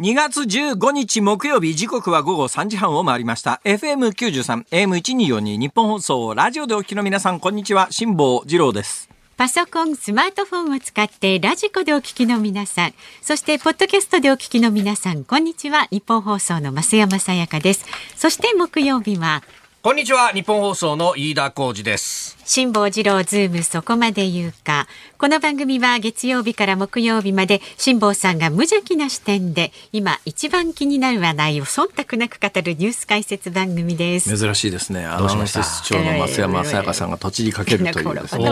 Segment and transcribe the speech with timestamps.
[0.00, 15.88] 2月15日木曜日時刻は午後3時半を回りました FM93 AM1242 ニッポン放送ラジオでお聞きの皆さんこんにちは辛坊治郎ですパソコン、スマートフォンを使って radiko でお聞きの皆さん、そしてポッドキャストでお聞きの皆さん、こんにちは。
[15.90, 17.86] ニッポン放送の増山さやかです。
[18.16, 19.42] そして木曜日は
[19.82, 20.28] こんにちは。
[20.28, 22.36] ニッポン放送の飯田浩司です。
[22.44, 24.86] 辛坊治郎ズームそこまで言うか。
[25.16, 34.36] この番組は月曜日から木曜日まで辛坊さんが無邪気な視点で今一番気になる話題を忖度なく語るニュース解説番組です。
[34.36, 35.06] 珍しいですね。
[35.06, 38.20] アナウンス室長の増山さやかさんがとちりかけるというで。
[38.28, 38.50] すね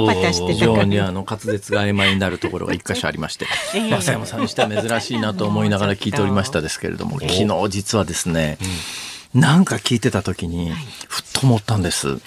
[0.54, 3.44] 非常にあの滑舌が曖昧になるところが一箇所ありまして。
[3.76, 8.68] 増山さんにしては珍しいなと思いながら聞いておりましたですけれども 昨日実はですね、うん
[9.34, 10.72] なんか聞いてた時に、
[11.08, 12.18] ふっと思ったんです。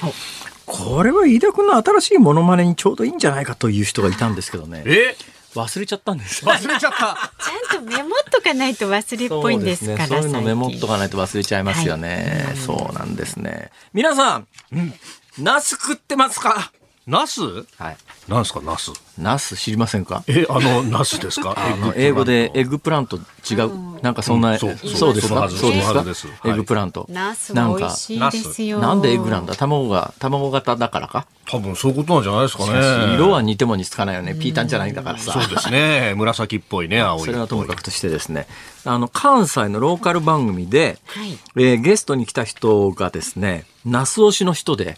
[0.66, 4.84] これは飯田君の新しいモノマネにちょうどいいんじゃないかという人がいたんですけどね。
[4.86, 5.16] え？
[5.54, 6.46] 忘れちゃったんです。
[6.46, 7.18] 忘れちゃった。
[7.44, 13.70] ちゃんとメモっとかないと忘れっぽいんですからそう、ね,、いうのメモっとかないと忘れちゃいますよね、はい、そうなんですね。
[13.94, 14.94] 皆さん、うん、
[15.40, 16.72] ナス食ってますか？
[17.12, 17.42] ナス？
[17.42, 17.98] はい。
[18.30, 18.94] なんですかナス？
[19.18, 20.24] ナス知りませんか？
[20.28, 21.54] えあのナスですか？
[21.60, 24.02] あの英語で eggplant 違う。
[24.02, 25.28] なんかそんな、そうそうです。
[25.28, 25.50] か？
[25.50, 26.40] そうですか？
[26.46, 27.06] eggplant。
[27.10, 28.80] ナス美味しいですよ。
[28.80, 29.54] なんでエッグなんだ？
[29.56, 31.28] 卵が卵型だからか？
[31.46, 33.16] 多分そういうことなんじゃないですかね。
[33.16, 34.34] 色は似ても似つかないよね。
[34.34, 35.34] ピータンじゃないんだからさ。
[35.34, 36.14] そうですね。
[36.18, 38.48] 紫っぽいね青いそれはともかくとしてですね。
[38.86, 44.98] あの関西のローカル番組で、はい、えー、ゲストに来た人がですねナス推しの人で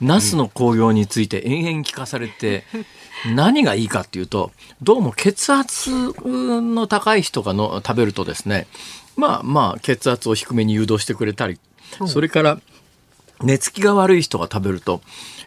[0.00, 2.64] ナスの紅葉について延々聞かされて、
[3.34, 8.66] 何がいいかっていうと、どうも血圧の高い人がの食べるとですね、
[9.16, 11.58] まあまあ血圧を低めに誘導してくれたり、
[12.06, 12.60] それから
[13.42, 15.00] 寝つきが悪い人が食べると、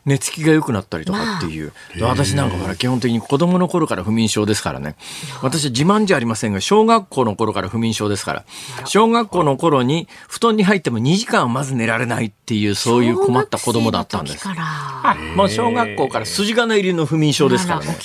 [0.09, 4.95] 寝つきが良くなったりとかっていう、まあ、私なんかほら基本的に子供の頃から不眠症ですからね。
[5.43, 8.45] 私は自慢じゃありませんが小学校の頃から不眠症ですから。
[8.85, 14.47] 小学校の頃に布団に入っても2時間まず寝られないっていうそういう困った子供だったんです。
[14.47, 17.97] まあ小学校から筋金入りの不眠症ですからね。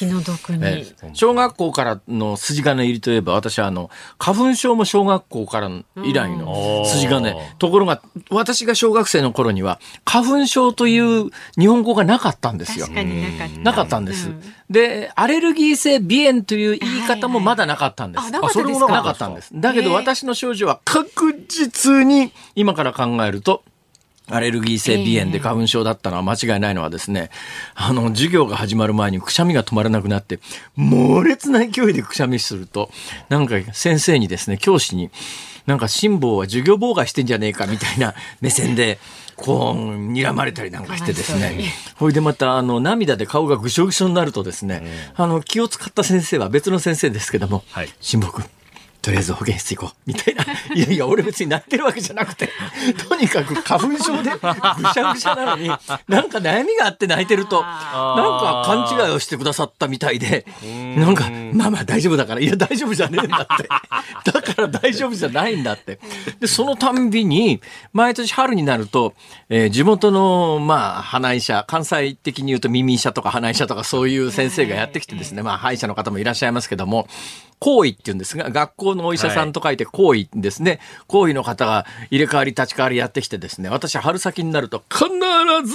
[1.14, 3.88] 小学校からの筋金入りといえば私はあの
[4.18, 5.70] 花粉症も小学校から
[6.04, 7.34] 以来の筋金。
[7.58, 12.88] ところが私が小学生の頃には花粉症という日本語がなかったんですよ。
[13.62, 14.28] なかったんです。
[14.28, 18.24] うん、で、アレルギー性鼻炎という言い方もまだなかったんです。
[18.42, 19.50] あ、それもなかったんです。
[19.54, 23.62] だけど私の症状は確実に今から考えると、
[24.28, 27.30] アレルギー性鼻炎で花粉症だったのは間違いないのはですね、
[27.74, 30.40] あの、授業が始まる前にくしゃみが止まらなくなって、
[30.76, 32.90] 猛烈な勢いでくしゃみすると、
[33.28, 35.10] なんか先生にですね、教師に、
[35.66, 38.98] なんか辛抱は授業妨害してんじゃねえかみたいな目線で、
[39.36, 41.72] こう、睨まれたりなんかしてですね。
[41.96, 44.82] ほいでまた、あの、涙で顔がぐしょぐしょになるとですね、
[45.14, 48.50] あの、気を使った先生は別の先生ですけども、はい、辛抱君、
[49.04, 49.96] とりあえず保健室行こう。
[50.06, 50.44] みたいな。
[50.74, 52.48] いやいや、俺別に泣いてるわけじゃなくて、
[53.06, 55.68] とにかく花粉症でぐしゃぐしゃなのに、
[56.08, 60.46] なんか悩みがあって泣いてると、なんか勘違いをしてくださったみたいで、
[60.96, 63.68] なんか、まあまあ大丈夫だから、いや大丈夫じゃねえんだって。
[64.32, 65.98] だから大丈夫じゃないんだって。
[66.40, 67.60] で、そのたんびに、
[67.92, 69.12] 毎年春になると、
[69.50, 77.06] えー、地元の、まあ、花医者、関西的に言うと耳医者とか花医者とかそういう先生がやってきてですね、まあ、歯医者の方もいらっしゃいますけども、
[77.58, 80.80] 行為って言うんですが、学校のお医者さんと書いて行為ですね。
[81.06, 85.04] 行為の方が入れ替わり立ち替わりやってきてですね、私春先になると必
[85.64, 85.74] ず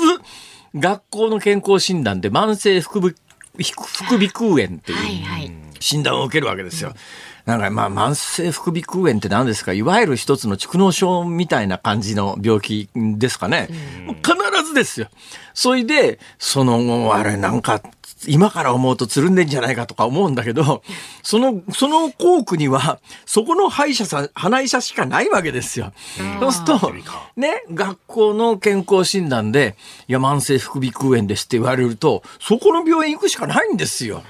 [0.75, 3.13] 学校の健康診断で慢性副鼻
[3.57, 4.97] 副鼻腔炎っていう
[5.79, 6.93] 診断を受けるわけですよ。
[7.45, 9.73] なんかまあ慢性副鼻腔炎って何ですか？
[9.73, 13.67] いわゆる一つの蓄膿症みたいな感じの病気ですかね。
[14.23, 15.07] 必ずですよ。
[15.53, 17.81] それで、その、あれなんか
[18.27, 20.83] 今から思うとつるんでんじゃないかとか思うんだけど、
[21.23, 25.93] その、その校区には、そこの歯医者さん、鼻医者しかないわけですよ。
[26.39, 26.93] そうすると、
[27.37, 29.75] ね、学校の健康診断で、
[30.07, 34.23] いや、慢性副鼻腔炎ですって言われると、そこの病院行くしかないんですよ。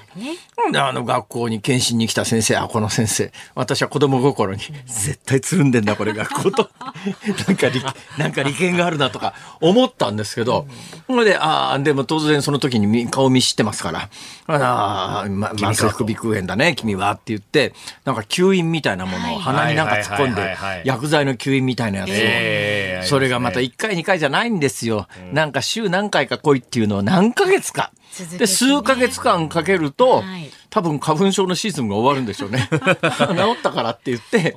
[0.56, 6.70] なんであの学校に検診に来た先生、あ、この先生、私は子供心に、絶対つるんでんだ、これ学校と。
[7.48, 7.82] なんか利、
[8.18, 10.66] なんか利権があるなとか思ったんですけど、
[11.06, 14.08] それで、ああ、でも当然その時にみ顔見知ってますから、
[14.46, 17.74] ああ、ま、慢性副鼻腔炎だね、君はって言って、
[18.04, 25.06] なんか吸引みたいなものを鼻になんか突っ込んで薬剤の吸引みたいなやつを、ええそれがまた1回2回じゃないんですよ。
[25.32, 27.92] なんか週何回か来いっていうのを何ヶ月か。
[28.38, 32.68] で、数ヶ月間かけると、はい多分花粉症のシーズンが終わるんでしょうね。
[32.70, 34.54] 治ったからって言って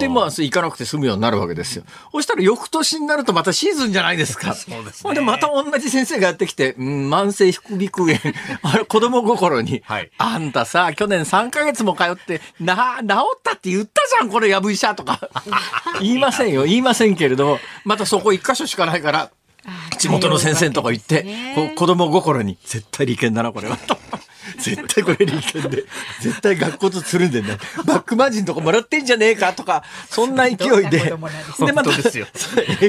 [0.00, 1.84] で、まあ、行かなくて済むようになるわけですよ。
[2.12, 4.54] そしたら翌年になるとまたシーズンじゃないですか。
[4.54, 8.18] そうですねで、また同じ先生がやってきて、うん、慢性副鼻腔炎、
[8.62, 15.20] あれ、子供心に、はいあんたさ、去年3ヶ月も通って、な、治ったって言ったじゃん、これ、やぶ医者とか。
[16.00, 19.30] 言いませんよ、言いませんけれども、またそこ一箇所しかないから、
[19.98, 23.76] 地元の先生のとこ行って、こ子供心に、絶対利権だな、これは。
[23.76, 23.98] と
[24.58, 25.84] 絶対これ利権で、
[26.20, 27.56] 絶対学校とつるんでんだ。
[27.84, 30.98] バックマージンとかもらってんじゃねえかとか、そんな勢いで。
[30.98, 31.30] で、本
[31.84, 32.26] 当ですよ。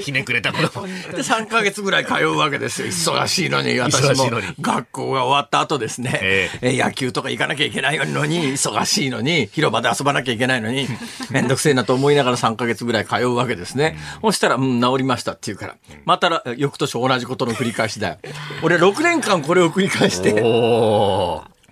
[0.02, 0.88] ひねくれた子供。
[0.88, 2.88] で、3ヶ月ぐらい通うわけですよ。
[2.88, 4.30] 忙しいのに、私も
[4.60, 10.88] 学校が終わった後ですね、ええ野球とか行かなきゃいけないのに、忙しいのに、広場で遊ばなきゃいけないのに、
[11.30, 13.98] めんどくせえなと思いながら3ヶ月ぐらい通うわけですね。
[14.22, 15.76] そしたら、うん、治りましたって言うから、
[16.06, 18.18] またら翌年同じことの繰り返しだよ。
[18.62, 20.32] 俺6年間これを繰り返して、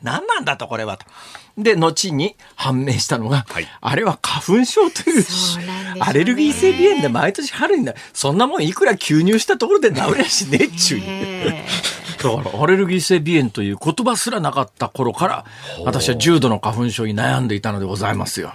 [0.04, 1.06] 何なんだとこれはと。
[1.58, 5.26] で、後に判明したのが、はいあれは花粉症というね
[6.00, 7.98] アレルギー性鼻炎で毎年春になる。
[8.14, 11.02] そんなもんいくら吸入したところで治りゃしねえっちゅう
[12.22, 15.46] だから、アレルギー性鼻炎という言葉すらなかった頃から、
[15.86, 18.52] 私は重度の花粉症に悩んでいたのでございますよ。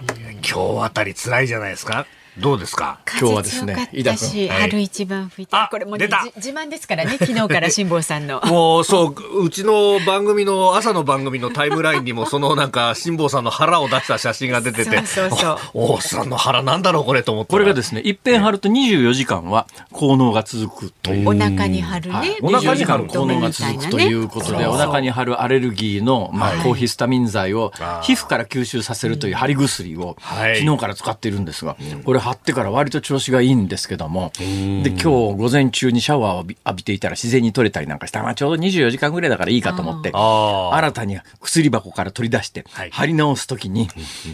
[0.47, 2.05] 今日あたり辛いじゃないですか。
[2.39, 2.99] どうですか？
[3.19, 4.49] 今日はですね風強かったし飯田君。
[4.49, 4.61] はい。
[4.69, 6.23] 春一番吹いてあこれもね出た。
[6.25, 8.41] じ自慢ですからね昨日から辛坊さんの。
[8.45, 15.57] もうそう、うちの番組の、朝の番組のタイムラインにも、そのなんか、辛坊さんの腹を出した写真が出てて、そうそうそう。
[15.73, 17.51] お大須さんの腹なんだろう、これと思って。
[17.51, 21.29] これがですね、一遍貼ると24時間は効能が続くという。
[21.29, 27.71] お腹に貼るね、はい、お腹に貼る24時間効能が続くということで、お腹に貼るアレルギーの、まあ、抗ヒスタミン剤を
[28.03, 30.59] 皮膚から吸収させるという貼り薬をはい。
[30.59, 40.75] 昨日から使っているんですが、これ貼ってから割と調子がいいんですけども、で、今日午前中にシャワーを浴びていたら自然に取れたりなんかして、まあ、ちょうど24時間ぐらいだからいいかと思って、あー。
[40.75, 43.89] 新たに薬箱から取り出してはい、貼り直すときに、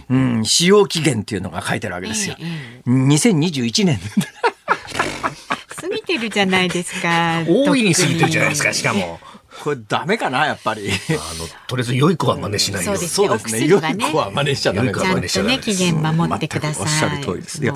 [0.10, 2.36] うん、使用期限っていうのが書いてあるわけですよ。
[2.88, 4.00] 2021年。
[5.82, 9.20] 過ぎてるじゃないですか大いに過ぎてるじゃないですか、しかも。
[9.62, 10.90] これダメかな、やっぱり。
[10.90, 10.94] あ
[11.40, 13.68] の、とりあえず良い子は真似しないよそうですそうですね。
[13.68, 17.64] 良ね子は真似しちゃダメかちゃんは真似しちゃダメとね期限守ってください全くおっしゃる通りです。
[17.64, 17.76] いや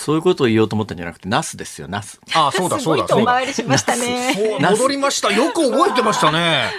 [0.00, 2.20] そういうことを言おうと思ったんじゃなくて、ナスですよ、ナス。
[2.34, 3.40] ああ、そうだ、そうだ、そうだ。
[3.44, 5.30] りしましたねそう戻りました。
[5.30, 6.70] よく覚えてましたね。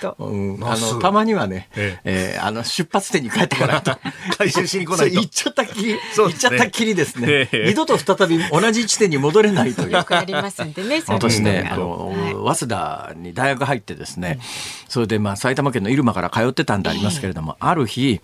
[0.00, 3.98] 当うん、あの、たまにはね、ええーあの、出発点に帰ってこないと。
[4.38, 7.48] 回収しに来ないとそう行っちゃったきり、そうですね行っちゃったきりですねえ。
[7.52, 10.04] え二度と再び同じ地点に戻れないというよ。
[10.04, 12.12] くありますんでねそういう私ね、あの、
[12.46, 14.38] 早稲田に大学入ってですね、
[14.88, 18.20] それでまあ埼玉県の入間から通ってたんでありますけれども、ある日、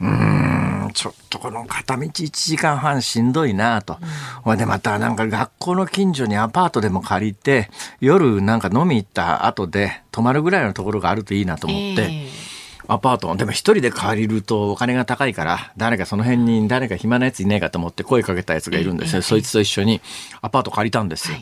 [0.00, 3.98] うーん、ちょっとこの片道1時間半しんどいなと。
[4.42, 12.54] ほいでまたなんか学校の近所にアパートでも借りて、夜なんか飲み行った後で泊まるぐらいのところがあるといいなと思って、ええ
[12.86, 19.22] アパートでも一人で借りるとお金が高いから、誰かその辺に誰か暇なやついないかと思って声かけたやつがいるんですよ。
[19.22, 20.00] そいつと一緒に
[20.42, 21.38] アパート借りたんですよ。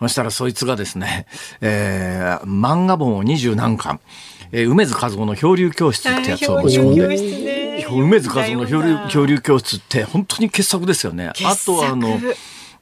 [0.00, 1.26] そしたらそいつがですね、
[1.60, 4.00] えー漫画本を二十何巻、
[4.52, 11.28] えー梅津和夫の漂流教室ってやつを持ち込んで、梅津和夫の漂流漂流教室って本当に傑作ですよね。
[11.28, 11.32] あ
[11.64, 12.18] とはあの、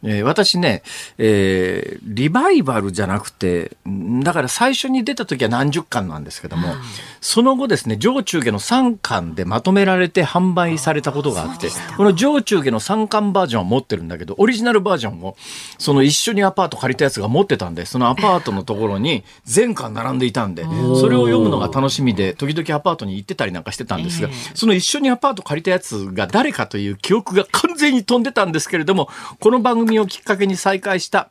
[0.02, 0.82] えー私ね、
[1.18, 6.74] えーリバイバルじゃなくて、んだから最初に出た時は何十巻なんですけども、
[7.20, 15.36] その後ですね、上中下の3巻でまとめられて販売されたことがあって、この上中下の3巻バージョンを持ってるんだけど、オリジナルバージョンを、
[15.78, 29.08] その一緒にアパート借りたやつが持ってたんで、そのアパートのところに全巻並んでいたんで、それを読むのが楽しみで、時々アパートに行ってたりなんかしてたんですが、その一緒にアパート借りたやつが誰かという記憶が完全に飛んでたんですけれども、
[29.40, 31.28] この番組をきっかけに再開した、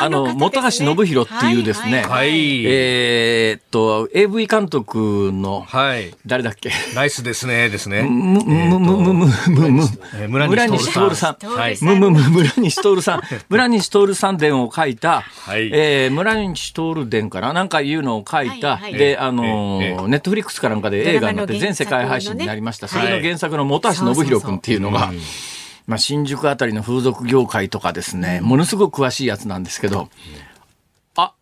[0.00, 6.14] あの、本橋信弘っていうですね、はいえーっと、AV 監督の、はい。
[6.26, 6.70] 誰だっけ？
[6.94, 8.02] ナイスですね、ですね。
[8.02, 9.84] む、む、む、む、む、む、
[10.28, 11.36] 村村西西徹徹さん。
[11.82, 13.22] むむむ村西徹さん。
[13.50, 15.70] 村西徹さん伝を書いた、はい。
[15.72, 17.52] えー村西徹伝かな？
[17.52, 18.94] なんかいうのを書いた、はいはい。
[18.94, 19.78] で、あの
[20.08, 22.88] ネットフリックスかなんかで映画になって全世界配信になりました。
[22.88, 25.12] それの原作の本橋信弘君っていうのが、
[25.88, 30.10] まあ、新宿あたりの風俗業界とかですね、ものすごく詳しいやつなんですけど、
[31.16, 31.32] あ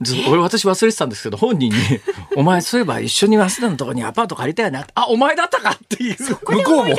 [0.00, 1.78] ず俺私忘れてたんですけど、本人に、
[2.34, 4.86] お前そういえば一緒に早稲田のとこにアパート借りたよな。
[4.94, 6.16] あ、お前だったかっていう。
[6.16, 6.96] 向こうも。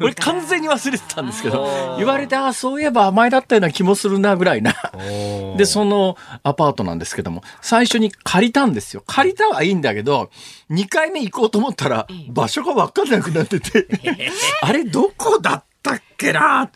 [0.00, 4.74] 俺完全に忘れてたんですけど、言われて、あ、そういえば甘えだったような気もするなぐらいな。
[5.58, 9.04] で、そのアパートなんですけども、最初に借りたんですよ。
[9.06, 10.30] 借りたはいいんだけど、
[10.70, 13.86] 2回目行こうと思ったら、場所がわかんなくなってて、
[14.62, 16.70] あれどこだったっけな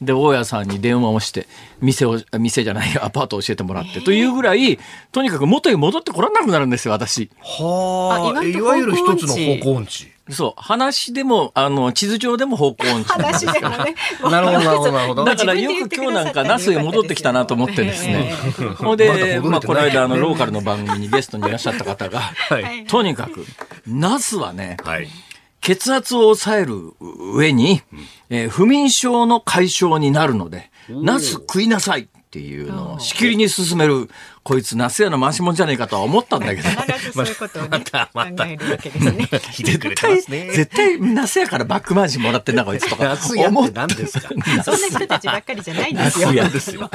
[0.00, 1.46] で、大家さんに電話をして、
[1.80, 4.78] 店を、店じゃない、アパートを教えてもらって、というぐらい、
[5.12, 7.30] とにかく元に戻ってこらなくなるんですよ、私。
[7.42, 10.10] はあ、あ意外といわゆる一つの方向音痴。
[10.30, 13.94] そう、話でも、あの、地図上でも方向音痴なんです話でもね。
[14.30, 15.24] なるほど、なるほど、なるほど。
[15.24, 18.32] だからよく今日なんかナスへ戻ってきたなと思ってですね。
[18.78, 22.86] ほんで、まあこの間あのローカルの番組にゲストにいらっしゃった方が、はい。
[22.86, 23.44] とにかく、
[23.86, 25.08] ナスはね、はい。
[25.60, 26.94] 血圧を抑える
[27.34, 27.82] 上に、
[28.30, 34.08] えー不眠症の解消になるので、ナス食いなさいっていうのをしきりに進める、
[34.44, 36.68] こいつナス屋の回し者じゃねえかとは思ったんだけど、
[37.12, 39.28] そういうことをね、 またまた考えるわけですね。
[39.50, 40.50] ひでくれ絶対。
[40.52, 44.28] 絶対ナス屋からバックマージンもらってんなこいつとか夏やっ思ってた何ですか
[44.64, 46.32] そんな人たちばっかりじゃないんでナスすよ。
[46.32, 46.90] 屋ですよ。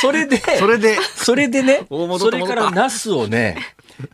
[0.00, 1.86] それで、それで、それでね、
[2.18, 3.56] それからナスをね、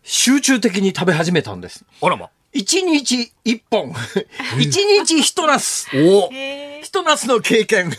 [0.04, 1.84] 集中的に食べ始めたんです。
[2.00, 2.30] あらま。
[2.58, 3.92] 一日一本。
[4.58, 5.86] 一日一ナス。
[5.94, 6.28] お
[6.82, 7.92] 一ナスの経験。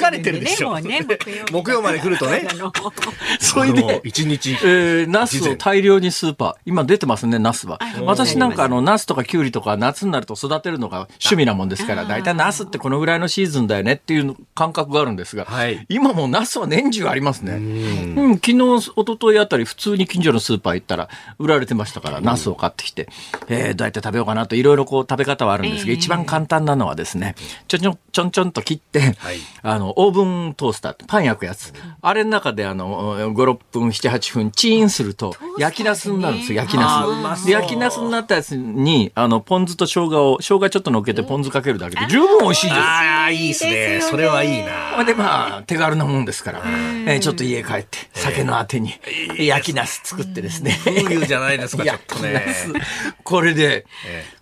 [0.00, 2.72] 疲れてるでしょもうね、木曜日木曜まで来るとねあの
[3.38, 4.52] それで、一日。
[4.64, 6.54] えー、ナスを大量にスーパー。
[6.66, 7.78] 今出てますね、ナスは。
[8.04, 17.52] 私なんかあの、ナスとかキュウリとか夏になると育てるのが趣味なもんですから、大体ナスってこのぐらいのシーズンだよねっていう感覚があるんですが、はい今もうナスは年中ありますね。
[17.52, 23.08] うん、昨日、一昨日あたり普通に近所のスーパー行ったら売られてましたから、ナスを買ってきて、
[23.48, 27.34] えー、どうやって食べようかなといろいろこう食べ方はあるんですが、一番簡単なのはですね、
[27.68, 29.16] ちょんちょん、ちょんちょんと切って、
[29.62, 31.72] あの、オーブントースター、パン焼くやつ。
[32.00, 37.46] あれの中であの、5、6分、7、8分、チーンすると、焼きナスになるんですよ、焼きナス。
[37.46, 42.80] で、焼きナスになったやつに、あの、ポン酢と生姜を、生姜ちょっと乗っけてポン酢かけるだけで十分美味しいです。
[42.80, 44.00] ああ、いいですね。
[44.02, 45.04] それはいいな。
[45.04, 46.62] でまあ、手軽なもんですから、
[47.06, 48.92] えーちょっと家帰って、酒のあてに、
[49.38, 50.78] 焼きナス作ってですね。
[50.84, 52.44] 風流じゃないですか、 ちょっとね。
[53.24, 53.86] これで、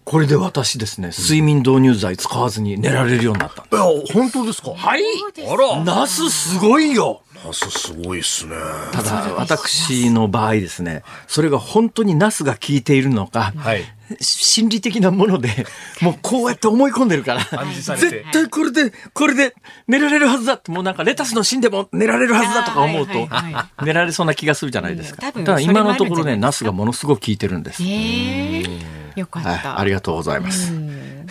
[0.05, 3.63] これで私ですね、睡眠導入剤使わずに寝られるようになった。
[3.63, 3.83] いや、
[4.15, 4.71] 本当ですか？
[4.75, 5.03] はい
[5.47, 5.85] あら。
[5.85, 8.57] ナスすごいよナスすごいっすね。
[8.93, 13.85] ただ、私の場合ですね、それが本当にナスが効いているのか、はい。
[14.21, 15.67] 心理的なもので、
[16.01, 19.55] もうこうやって思い込んでるから、絶対これで、これで
[19.87, 25.33] 寝られるはずだって、もうなんかレタスの芯でも寝られるはずだとか思うとはいはいは、寝られそうな気がするじゃないですか。
[25.33, 27.83] ただ今のところね、ナスがものすごく効いてるんです。
[27.83, 29.79] よかっはい、た。
[29.79, 30.73] ありがとうございます。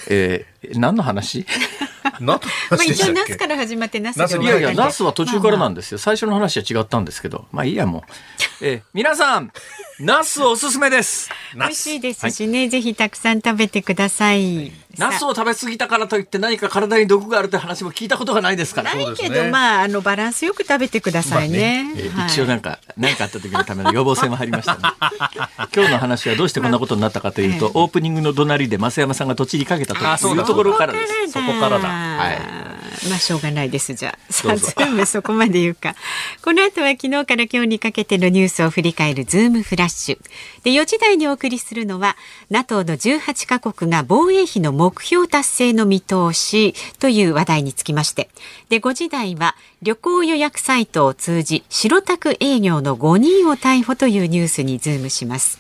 [0.10, 1.46] えー何の話？
[2.20, 2.40] ま
[2.72, 3.36] あ一応ナス話でしたっけ？
[3.36, 5.98] から始まってナスいやいや、終わったんでナスは途中からなんですよ。
[5.98, 7.46] 最初の話は違ったんですけど。
[7.52, 8.00] まあいいや、も
[8.62, 8.66] う。
[8.66, 9.52] えー皆さん、
[10.00, 11.30] ナスおすすめです。
[11.56, 14.72] 美味しいですしね、ぜひたくさん食べてください。
[14.98, 18.94] ナスを食べ過ぎたからといって何か体に毒があるって話も聞いたことがないですから。
[18.94, 21.94] ないけど、ねまああのバランスよく食べてくださいね。
[21.96, 24.82] えーはい一応なんか、何かあった時のための予防線は入りましたね。
[25.74, 31.32] 今日の話はどうしてこんなことになったかというと、オープニングの怒鳴りで増山さんがとちりかけたというところからです。
[31.32, 32.78] そこからだはい
[33.10, 34.34] まあしょうがないですじゃあ。
[34.34, 35.96] さあどうぞ全部そこまで言うか。
[36.44, 40.20] この後は昨日から今日にかけてのニュースを振り返るズームフラッシュ。
[40.64, 42.18] で4時台にお送りするのは
[42.50, 48.30] NATO の18カ国が防衛費の目標達成の見通しという話題につきまして。
[48.70, 55.60] で5時台は旅行予約サイトを通じ白タク営業の5人を逮捕というニュースにズームします。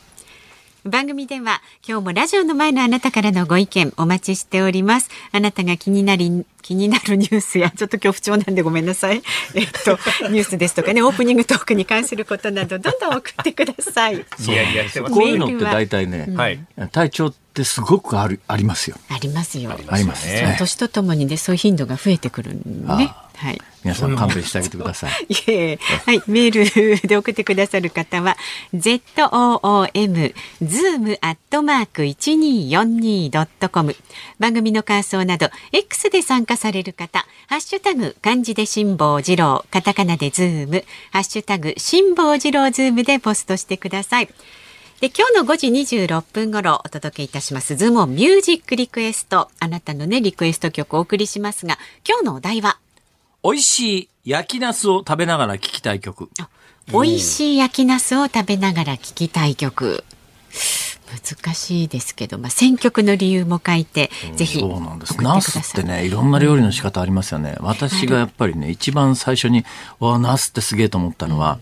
[0.86, 5.10] 番組では今日もラジオの前のあなたからのご意見お待ちしております。
[5.34, 9.22] あなたが気になり気になるニュースやちょっと今日不調なんでごめんなさい。
[9.53, 9.91] えっと
[10.29, 14.15] ニュースですとかねオープニングトークに関することなどどんどん送ってください。
[14.15, 16.60] いやいやこういうのって大体ね、はい。
[16.91, 18.98] 体調ってすごくあるありますよ。
[19.10, 19.72] ありますよ。
[19.72, 20.56] ありますね。
[20.60, 23.12] 年とともにね、そういう頻度が増えてくるね。
[23.36, 23.62] はい。
[23.84, 25.12] 皆さん勘弁してあげてください。
[25.30, 28.36] いえ、 はい、メールで送ってくださる方は
[28.74, 33.96] z o o m zoom アットマーク一二四二ドットコム
[34.40, 44.30] 番組の感想など X で参加される方ハッシュタグ漢字で辛坊治郎カタカナでズームハッシュタグ辛坊治郎ズームでポストしてください。
[45.00, 51.77] で今日の5時26分頃お届けいたしますズームミュージックリクエストあなたのねリクエスト曲をお送りしますが
[52.08, 52.80] 今日のお題は？
[53.44, 56.32] 美味しい焼きナスを食べながら聴きたい曲。
[56.92, 60.04] 美味しい焼きナスを食べながら聴きたい曲。
[61.08, 65.22] 難しいですけど、まあ、選曲の理由も書いて、ぜひそうなんです。
[65.22, 67.56] ナスってね、いろんな料理の仕方ありますよね。
[67.60, 69.63] 私がやっぱりね、一番最初に、
[70.00, 71.60] わナスってすげえと思ったのは、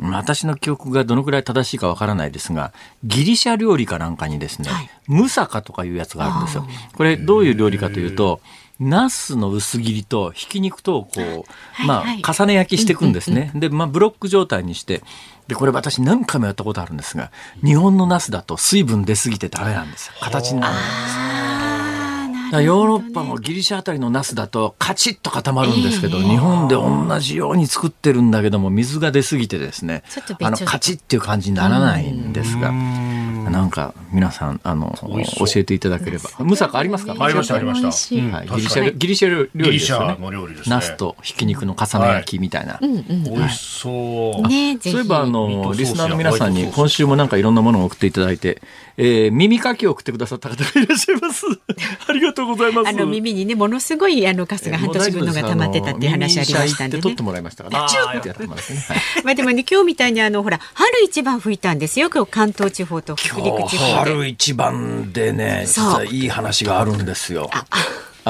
[0.00, 2.72] 私の記憶がどのくらい正しいかわからないですが、
[3.04, 6.66] ギリシャ料理かなんかにですね、はいムサカとかいうやつがあるんですよ。
[6.96, 8.40] これどういう料理かというと、
[8.78, 11.44] ナスの薄切りとひき肉とをこ
[11.82, 13.50] う、まはいあ、重ね焼きしていくんですね。
[13.54, 15.02] で、まあ、ブロック状態にして、
[15.48, 20.12] で、これ私何回もやったことあるんですが、日本のナスだと水分出すぎてダメなんですよ。
[20.20, 21.49] 形になるんです。
[22.52, 36.30] ヨーロッパもギリシャあたりのナスだとカチッと固まるんですけど、日本で同じように作ってるんだけども水が出すぎてですねちょっとべちょあのカチッっていう感じにならないんですがなんか皆さんあの教えていただければ。
[36.40, 37.14] ムサカありますか？
[37.18, 37.88] ありましたありました。
[38.36, 39.64] はい、ギリシャギリシャ料理ですよね。
[39.64, 40.74] ギリシャの料理ですね。
[40.74, 42.88] ナスとひき肉の重ね焼きみたいな、美
[43.36, 44.48] 味しそう。
[44.48, 44.90] ねぜひ。
[44.90, 48.60] そういえばあのリスナーの皆さんに今週もなんかいろんなものを送っていただいて、
[49.02, 51.46] えー耳かきを送ってくださった方がいらっしゃいます。
[52.06, 52.88] ありがとうございます。
[52.88, 58.84] あの耳にねものすごいあのカスが半年分のが溜まってたっていう話ありましたんでね取ってもらいましたから、チューってやってもらってね。
[58.86, 58.98] はい。
[59.24, 62.10] まあでもね今日みたいにあのほら春一番吹いたんですよ。
[62.10, 67.50] 今日関東地方と北陸地方で春一番でね、実はいい話があるんですよ。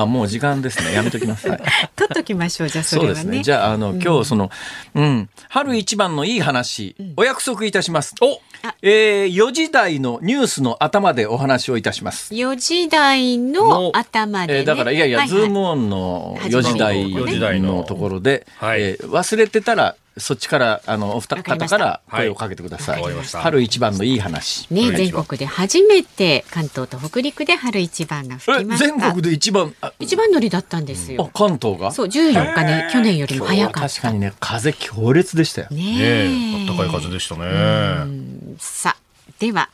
[0.03, 0.95] あ、もう時間ですね。
[0.95, 1.49] やめときます。
[1.49, 1.61] はい
[1.97, 3.43] 取っときましょうじゃあそれはねそうですね。
[3.43, 4.51] じゃあ、あの、今日その、
[4.95, 8.15] うん、春一番のいい話、お約束いたします。
[8.21, 8.41] お
[8.83, 12.35] えー、4時台のニュースの頭でお話をいたします。
[12.35, 23.03] 4時台の頭で、ねえーだからいやいや、ははズームオンの4時台4時台ののところで、はいえー忘れてたらそっちからあのお二方から声をかけてください。
[23.03, 24.67] はい春一番のいい話。
[24.71, 28.87] ね、全国で初めて関東と北陸で春一番が吹きました。
[28.87, 31.31] 全国で一番あ一番乗りだったんですあよ。
[31.33, 31.93] 関東が？
[31.93, 33.89] そう、14日ね、去年よりも早かった。
[33.89, 35.69] 確かにね風強烈でしたよ。
[35.71, 38.57] ねねええ、あったかい風でしたね。
[38.59, 39.71] さあ、では、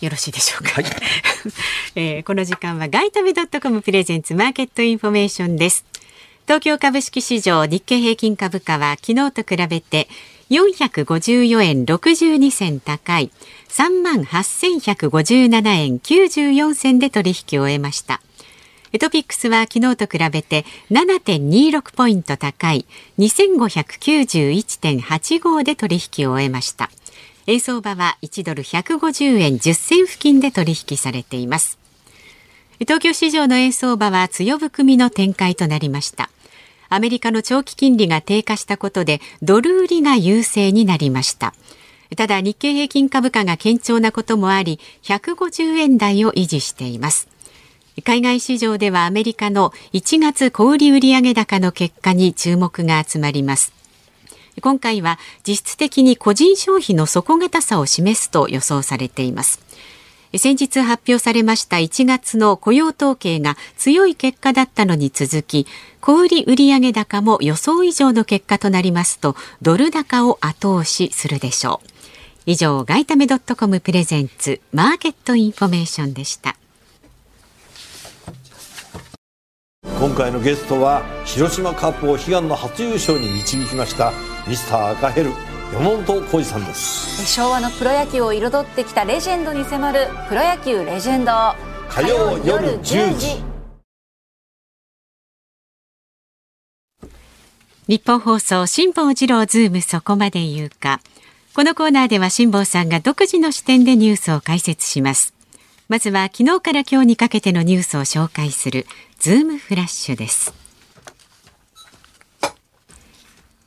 [0.00, 0.72] よろしいでしょうか。
[0.72, 0.84] はい
[1.94, 5.84] えーこの時間は外為ドットコムプレゼンツマーケットインフォメーションです。
[6.46, 10.08] 東京株式市場日経平均株価は昨日と比べて
[10.50, 13.30] 454円62銭高い
[13.68, 18.20] 3万8157円94銭で取引を終えました。
[19.00, 22.84] トピックスは昨日と比べて7.26ポイント高い
[23.18, 26.90] 2591.85で取引を終えました。
[27.46, 31.78] 円相場は1ドル150円10銭付近で取引されています。
[32.82, 36.30] 東京市場の円相場は強含みの展開となりました。
[36.88, 41.54] アメリカの長期金利が低下したことでドル売りが優勢になりました。
[42.16, 47.28] ただ日経平均株価が堅調なこともあり150円台を維持しています。
[48.04, 53.72] 海外市場ではアメリカの1月小売売上高の結果に注目が集まります。
[54.60, 59.60] 今回は実質的に個人消費の底堅さを示すと予想されています。
[60.38, 65.66] 先日発表されました1月の雇用統計が強い結果だったのに続き、
[66.00, 71.88] 小売売上高も予想以上の結果となりますと、ドル高を後押しするでしょう。
[72.46, 76.56] 以上、外為ドットコムプレゼンツマーケットインフォメーションでした。
[80.02, 84.12] 今回のゲストは広島カープを悲願の初優勝に導きました
[84.48, 85.30] ミスター赤ヘル
[85.72, 87.26] 山本浩二さんです。
[87.26, 91.32] 昭和のプロ野球を彩ってきたレジェンドに迫る「プロ野球レジェンド」
[91.88, 93.42] 火曜夜10時。
[97.88, 101.00] ニッポン放送辛坊治郎ズームそこまで言うか。
[101.54, 105.32] このコーナーでは辛坊さんが独自の視点でニュースを解説します。
[105.88, 108.86] まずは昨日から今日にかけてのニュースを紹介する
[109.18, 110.54] ズームフラッシュです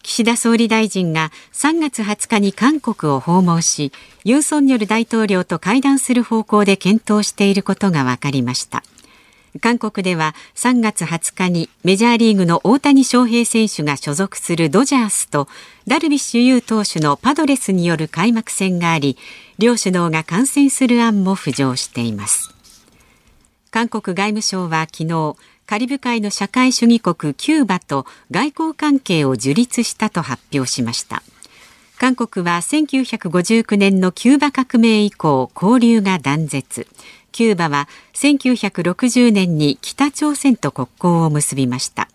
[0.06, 3.92] 岸田総理大臣が3月20日に韓国を訪問し
[4.24, 8.84] ユン・ソンニョル大統領と会談する方向で検討していることが分かりました。
[9.62, 15.48] 韓国では3月20日にメジャーリーグの大谷翔平選手が所属するドジャースと
[15.88, 19.18] ダルビッシュ有投手のパドレスによる開幕戦があり
[19.58, 22.52] 両首脳が観戦する案も浮上しています。
[23.72, 31.24] 韓国外務省は昨日カリブ海の社会主義国キューバと外交関係を樹立したと発表しました。
[31.98, 36.88] 韓国は1959年のキューバ革命以降交流が断絶。
[37.32, 42.10] キューバは1960年に北朝鮮と国交を結びました。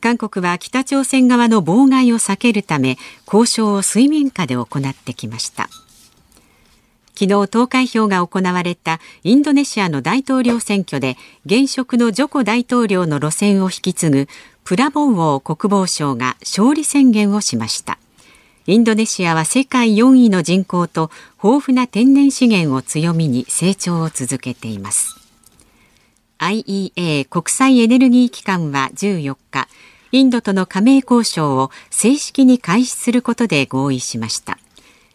[0.00, 5.68] 韓国は北朝鮮側の妨害を避けるため交渉を水面下で行ってきました。
[7.18, 14.28] 昨日投開票が行われたインドネシアの大統領選挙で現職のジョコ大統領の路線を引き継ぐ
[14.62, 17.98] プラボウオー国防相が勝利宣言をしました。
[18.66, 21.10] インドネシアは世界4位の人口と
[21.42, 25.16] 豊富な天然資源を強みに成長を続けています。
[26.38, 29.66] IEA 国際エネルギー機関は14日
[30.12, 34.56] インドとの加盟交渉を正式に開始することで合意しました。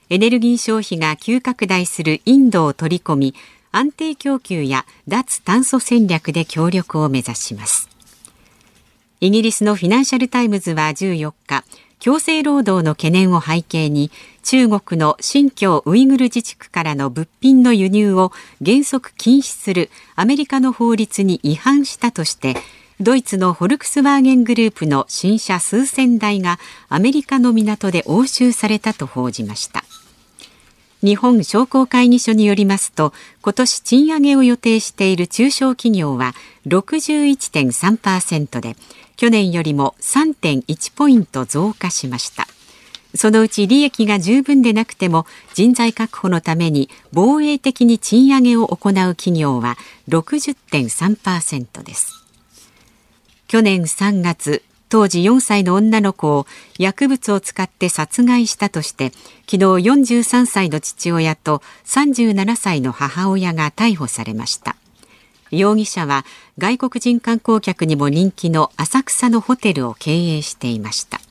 [0.10, 3.36] エネルギー消費が急拡大するインドを取り込み
[3.72, 7.90] 安定供給や脱炭素戦略で協力を目指します。
[9.20, 11.64] イギリスのフィナンシャルタイムズは14日
[12.00, 14.12] 強制労働の懸念を背景に
[14.44, 22.56] 中国の新疆ウイグル自治区からの物品の輸入を原則禁止するアメリカの法律に違反したとして
[23.04, 29.84] ドイツのフォルクスワーゲングループの新車数千台がアメリカの港で押収されたと報じました。
[31.02, 33.12] 日本商工会議所によりますと
[33.42, 36.34] 今年賃上げを予定している中小企業は
[36.66, 38.78] 61.3%で
[39.18, 42.48] 去年よりも3.1ポイント増加しました。
[43.16, 52.23] そのうち利益が十分でなくても人材確保のために防衛的に賃上げを行う企業は60.3%です。
[53.54, 56.48] 去年3月当時4歳の女の子を
[56.80, 59.12] 薬物を使って殺害したとして
[59.48, 64.76] 昨日43歳の父親と37歳の母親が逮捕されました。
[65.52, 66.26] 容疑者は
[66.58, 71.22] 外国人観光客にも人気の浅草のホテルを経営していました。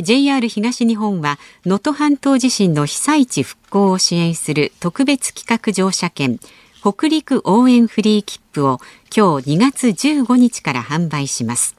[0.00, 6.40] JR 東日本は能登半島地震の被災地復興を支援する特別企画乗車券
[6.82, 8.80] 北陸応援フリー切符を
[9.16, 11.76] 今日2月15日から販売します。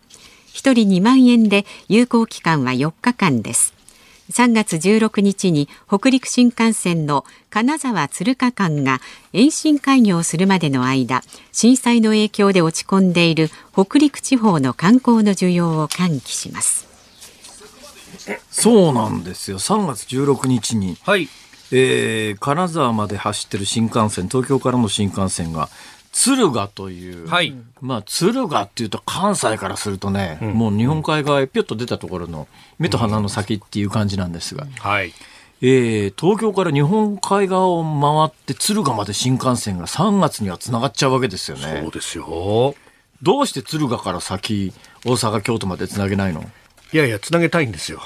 [0.53, 3.73] 1人2万円で有効期間は4日間です。
[4.31, 9.01] 3月16日に北陸新幹線の金沢鶴香間が
[9.33, 16.87] 延伸開業するまでの間震災の影響で落ち込んでいる北陸地方の観光の需要を喚起します。
[18.49, 19.59] そうなんですよ。
[19.59, 21.27] 3月16日に、はい。
[21.71, 25.69] えー金沢まで走ってる新幹線東京からの新幹線が
[26.11, 32.47] 敦賀という、はいまあ敦賀っていうと関西からするとね、もう日本海側へぴょっと出たところの
[32.77, 35.11] 目と鼻の先っていう感じなんですが、はい。
[35.61, 42.75] えー東京から日本海側を回って敦賀まで新幹線が3月にはつながっちゃうわけですよねそうですよ。
[43.23, 44.73] どうして敦賀から先
[45.05, 46.43] 大阪京都までつなげないの？
[46.91, 48.01] いやいや、つなげたいんですよ。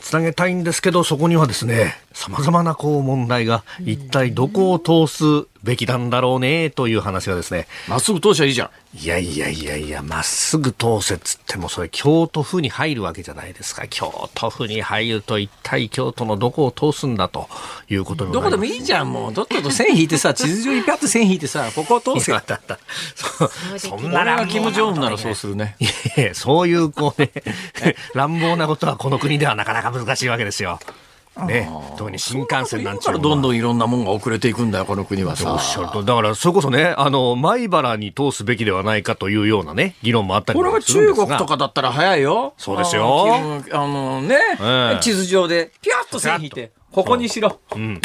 [0.00, 8.70] つなげたいんですけど、そこにはですね、さまざまなこう問題が、一体どこを通すべきなんだろうね、という話がですね、まっすぐ通しゃいいじゃん。
[8.98, 13.86] いやいやいやいや、まっすぐ通せっつっても、それ京都府に入るわけじゃないですか。
[13.88, 17.48] 京都府に入ると一体京都のどこを通すんだと
[17.88, 19.34] いうことにどこでもいいじゃんもう。
[19.34, 22.32] とっとと線引いてさ地図上にピャッと線引いてさここを通せ。
[22.32, 22.78] いやだった。
[23.14, 25.76] そ そんな乱暴キム・ジョンウンならそうするね。
[25.80, 25.84] い
[26.16, 27.30] やいやそういうこうね、
[28.14, 30.80] 乱暴なことはこの国ではなかなか難しいわけですよ。
[31.46, 35.52] ね、特に新幹線なんちゅうどんどんいろんなもんが遅れていくんだよこの国はさ。
[35.52, 36.02] おっしゃると。
[36.02, 41.26] だからそれこそねあの米原に通すべきではないかというようなね議論もあったりこれがもするんですが。
[41.26, 42.54] 中国とかだったら早いよ。
[42.58, 43.36] そうですよ。
[43.72, 45.00] あのね、ええ。
[45.00, 47.60] 地図上でピャッと線引いてここにしろ。
[47.74, 48.00] うん。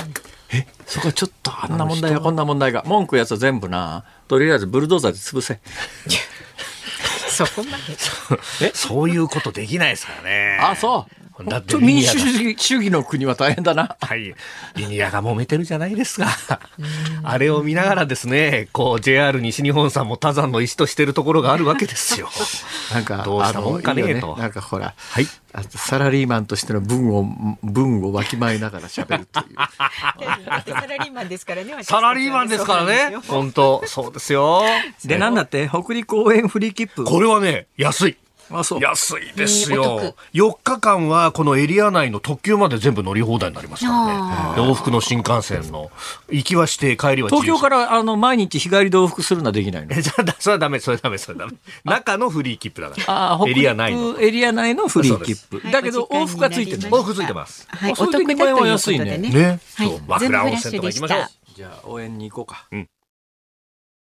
[0.53, 2.83] えそこはちょっとあんな問題やこんな問題が。
[2.85, 4.05] 文句やつは全部な。
[4.27, 5.59] とりあえずブルドーザーで潰せ。
[7.27, 7.77] そこま
[8.59, 8.71] で。
[8.77, 10.59] そういうことできないですからね。
[10.61, 14.34] あそうだってちょ民主主義主義の国は大変だなはい。
[14.76, 16.28] リニアが揉めてるじゃないですか。
[17.24, 22.30] あれを見ながらですね、こう JR 西日本さんも他山の石としてるところがあるわけですよ。
[22.93, 25.28] なんかどうしたもんかねあのいいよとなんかほらはい。
[25.69, 27.26] サラリーマンとしての文を
[27.63, 29.56] 文をわきまえながら喋るっていう
[30.65, 33.15] サラリーマンですからねサラリーマンですからね。
[33.28, 34.63] 本当そうですよ。
[35.06, 38.17] でなんだって北陸応援フリー切符これはね、安い。
[38.51, 40.15] あそう安いですよ。
[40.34, 44.55] 4日間はこのエリア内の特急まで全部乗り放題になりますからね。
[44.55, 45.91] で往復の新幹線の
[46.29, 49.95] 行きはして帰りは東京からあの毎日日帰りで往復するのはできないの？
[49.95, 51.58] えじゃあ、それはダメ、それはダメ、それはダメ。
[51.84, 53.03] 中のフリー切符だから。
[53.08, 54.19] ああ、エリア内の。
[54.19, 55.58] エリア内のフリー切符。
[55.58, 57.67] はいだけど往復がついてる往復ついてます。
[57.69, 59.60] はい、お得だということで2万円は安いねね。
[59.75, 61.27] はいそう、枕温泉とか行きましょう。
[61.55, 62.67] じゃあ応援に行こうか。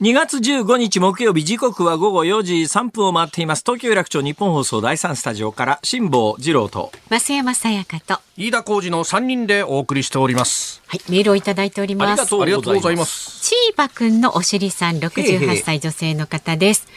[0.00, 3.62] 2月15日木曜日時刻は午後4時3分を回っています。
[3.66, 6.90] 東京有楽町日本放送第3スタジオから辛坊治郎と。
[7.10, 10.80] 増山さやかと、は飯田浩二の3人でお送りしております。
[10.96, 12.12] い、メールをいただいております。
[12.12, 12.14] あ
[12.46, 13.42] りがとうございます。
[13.46, 16.88] チーバくんのおしりさん、68歳女性の方です。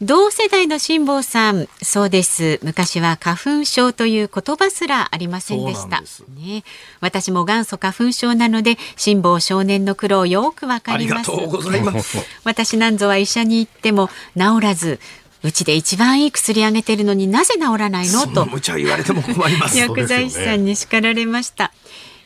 [0.00, 2.60] 同世代の辛坊さん、そうです。
[2.62, 6.02] 昔は花粉症という言葉すらありませんでした。
[6.40, 6.62] ね、
[7.00, 11.32] 私も元祖花粉症なので、辛坊少年の苦労よくわかります。
[11.32, 12.18] ざいます。
[12.44, 15.00] 私なんぞは医者に行っても治らず、
[15.42, 18.26] うちで一番いい薬あげてるのになぜ治らないの？
[18.28, 19.76] と無茶言われても困ります。
[19.78, 21.72] 薬剤師さんに叱られました。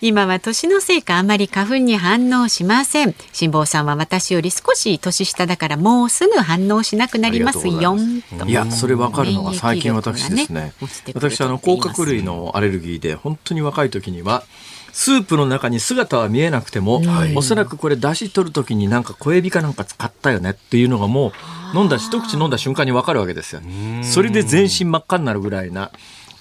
[0.05, 3.15] 今は年のせいかあまり花粉に反応しません。
[3.33, 7.97] 辛坊さんは私より少し年下だからもうすぐ反応しなくなりますよ。
[8.37, 10.61] といや、それ分かるのが最近私ですね。
[10.61, 10.73] ね
[11.15, 14.43] 私、あの、甲殻類のアレルギーで、本当に若い時には、
[14.91, 17.01] スープの中に姿は見えなくても、
[17.37, 21.33] おそらくこれ出し取る時になんか小エビかなんか使ったよねっていうのがも
[21.75, 23.62] う飲んだ一口飲んだ瞬間に分かるわけですよ。
[24.03, 25.93] それで全身真っ赤になるぐらいな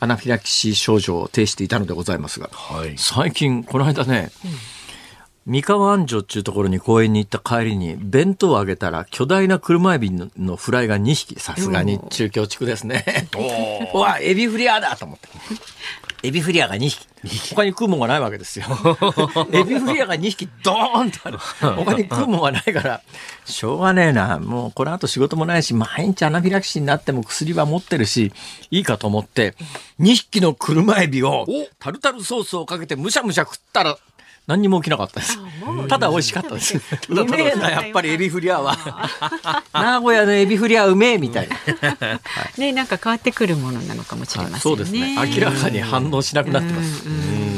[0.01, 2.95] アナフィラキシー症状を呈していたのでございますが、はい。
[2.97, 4.31] 最近この間ね、
[5.45, 13.29] 三河安城っていうところに公園に行った帰りに弁当をあげたら巨大な車エビののフライが2匹さすがに中京地区ですね。
[13.93, 15.29] うわエビフリアだと思って
[16.23, 17.07] エビフリャーが2匹。
[17.55, 18.65] 他に食うもんがないわけですよ。
[19.51, 21.37] エビフリャーが2匹ドーンとある。
[21.75, 23.01] 他に食うもんがないから。
[23.45, 24.39] しょうがねえな。
[24.39, 28.31] もうこの後仕事もないし毎日アナフィラキシーになっても薬は持ってるし
[28.71, 29.55] いいかと思って
[29.99, 31.45] 2匹の車エビを
[31.79, 33.97] タルタルソースをかけてむしゃむしゃ食ったら
[34.47, 35.37] 何にも起きなかったです。
[35.87, 36.81] ただ美味しかったです。
[37.09, 38.77] うめえな、 やっぱりエビフリャーは。
[39.73, 42.19] 名古屋のエビフリャーうめえみたいな。
[42.57, 44.59] ね、なんか変わってくるものなのかもしれませんね。
[44.59, 45.15] そうですね。
[45.15, 47.03] 明らかに反応しなくなってます。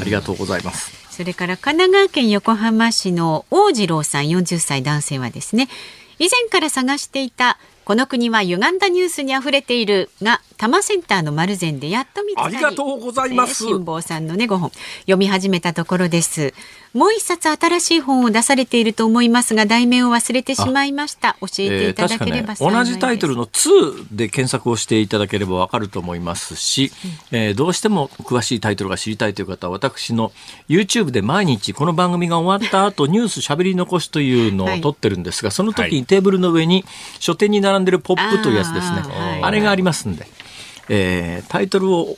[0.01, 0.91] ありがとうございます。
[1.09, 5.69] それから神奈川県横浜市の大次郎さん40歳男性はですね
[6.17, 13.65] 以前から探していたこの国は歪んだニュースに溢れているが多摩センターの丸善でやっと見つかりありがとうございます。
[13.65, 14.71] えー辛坊さんのね5本。
[15.01, 16.53] 読み始めたところです
[16.93, 21.35] もう一冊新しい本を出されていると思いますが題名を忘れてしまいました。
[21.41, 26.91] 教えていただければ確かね、同じタイトルのの2で検索をしていただければわかると思いますし、
[27.31, 30.31] えーどうしても詳しいタイトルが知りたいという方は私の
[30.67, 36.85] YouTube で毎日この番組が終わった後ニュースしゃべり残しというのを撮ってるんですが、その時にテーブルの上に
[37.19, 39.01] 書店に並んでるポップというやつですね。
[39.41, 40.27] ああれがありますんで、
[40.89, 42.17] えータイトルを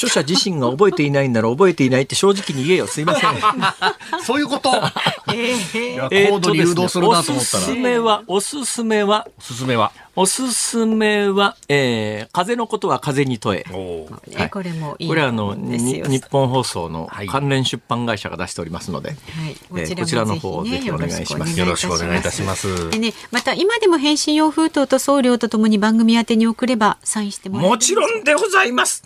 [0.00, 2.86] 著者自身が覚えていないんなら覚えていないって正直に言えよ。
[2.86, 3.30] すいません。
[4.24, 4.70] そういうこと。
[4.70, 6.30] いや、えー。
[6.30, 7.62] 高度に誘導するなと思ったら。
[7.64, 9.92] おすすめは、おすすめは、おすすめは？
[10.16, 13.64] おすすめは、えー、風のことは風に問え。
[13.70, 14.38] おー。
[14.38, 17.28] ねこれもいいこれはあの、日本放送のはい。
[17.28, 19.18] 関連出版会社が出しておりますので、はい、
[19.70, 21.58] えーこちらの方をぜひお願いします。
[21.58, 22.90] よろしくお願いいたします。
[22.90, 29.04] でね、また今でも返信用封筒と送料とともに番組宛てに送ればサインしてもらえるもちろんでございます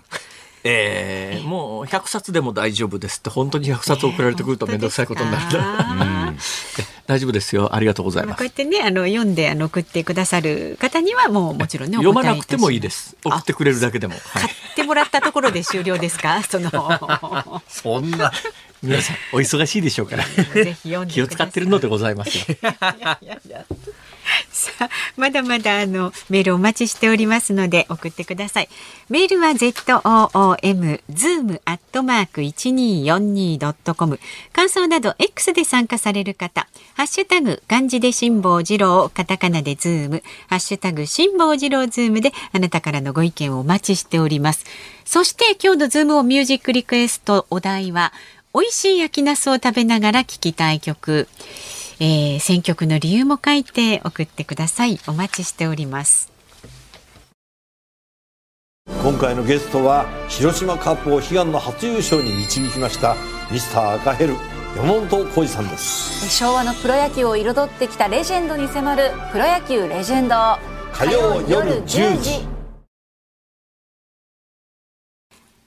[0.66, 7.74] えー、もう100冊でも大丈夫ですって本当に100冊送られてくると面倒くさいことになるんだ、え大丈夫ですよ。
[7.74, 8.31] ありがとうございます。
[8.31, 13.14] まあこうやってねあの読んであの送ってくださる方にはもうもちろんね読まなくてもいいです。
[13.22, 14.22] 送ってくれるだけでも、はい。
[14.42, 16.42] 買ってもらったところで終了ですか？
[16.48, 17.62] その。
[17.68, 18.33] そんな。
[18.83, 20.24] 皆さんお忙しいでしょうから。
[20.55, 22.44] ぜひ読んで気を使ってるのでございますよ
[24.50, 28.68] さあまだまだあのメールお待ちしておりますので送ってください。
[29.08, 34.18] メールは z o o m zoom アットマーク一二四二ドットコム。
[34.52, 44.64] 感想など X で参加される方、ハッシュタグ漢字で辛坊治郎、カタカナでズーム、ハッシュタグ辛坊治郎ズームであなたからのご意見をお待ちしております。
[45.04, 48.12] そして今日のズームをミュージックリクエストお題は
[48.54, 51.28] 美味しい焼きナスを食べながら聴きたい曲。
[52.00, 54.98] えー選曲の理由も書いて送ってください。
[55.07, 56.35] お待ちしております。
[59.02, 63.16] 今回のゲストは広島カップを悲願の初優勝に導きました
[63.50, 64.35] ミスター赤ヘル
[64.76, 70.35] 山本浩二さんです昭和のプロ野球を彩ってきたレジェンドに迫る「プロ野球レジェンド」
[70.92, 72.53] 火曜夜10時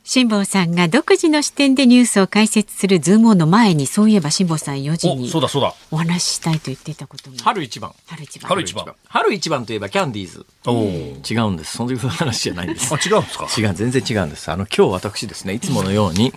[0.09, 7.93] 辛坊さんが独自の視点でニュースを解説するズームオンの前にそういえば辛坊さん4時おにそうだそうだお話ししたいと言っていたことが春一番。
[8.05, 10.45] 春一番春一番春一番といえばキャンディーズ。
[10.65, 10.83] おお
[11.29, 11.75] 違うんです。
[11.75, 12.97] そういう話じゃないんですあ。
[13.05, 13.47] 違うんですか？
[13.57, 14.49] 違う、全然違うんです。
[14.49, 16.31] あの、今日私ですね、いつものように、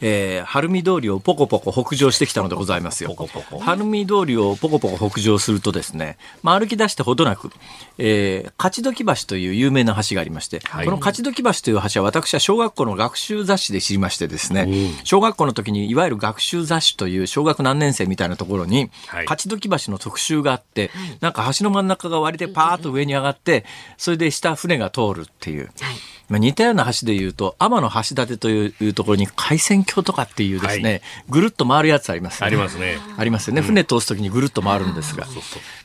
[0.00, 3.10] えー、晴海通りをポコポコ北上してきたのでございますよ。
[3.10, 3.58] ポコポコ。
[3.58, 7.50] 晴海通りをポコポコ北上するとですね、まあ、歩き出してほどなく、
[7.98, 10.84] えー、勝時橋という有名な橋がありまして、はい。
[10.84, 14.68] この勝時橋という橋は私は小学校の学習雑誌で知りましてですね、
[15.04, 19.26] 小学校の時にいわゆる学習雑誌という小学何年生みたいなところに、はい。
[19.26, 23.64] 勝時橋の特集があって、なんか橋の真ん中が割れてパーッと上に上がって、
[23.96, 25.70] それで下船が通るっていう。
[25.80, 31.02] はいまあ、似たような橋でいうと天の橋立というところに海鮮橋とかっていうですね、はい。
[31.28, 32.46] ぐるっと回るやつありますよね。
[32.48, 32.98] ありますね。
[33.16, 33.62] ありますよね。
[33.62, 35.26] 船通すときにぐるっと回るんですが。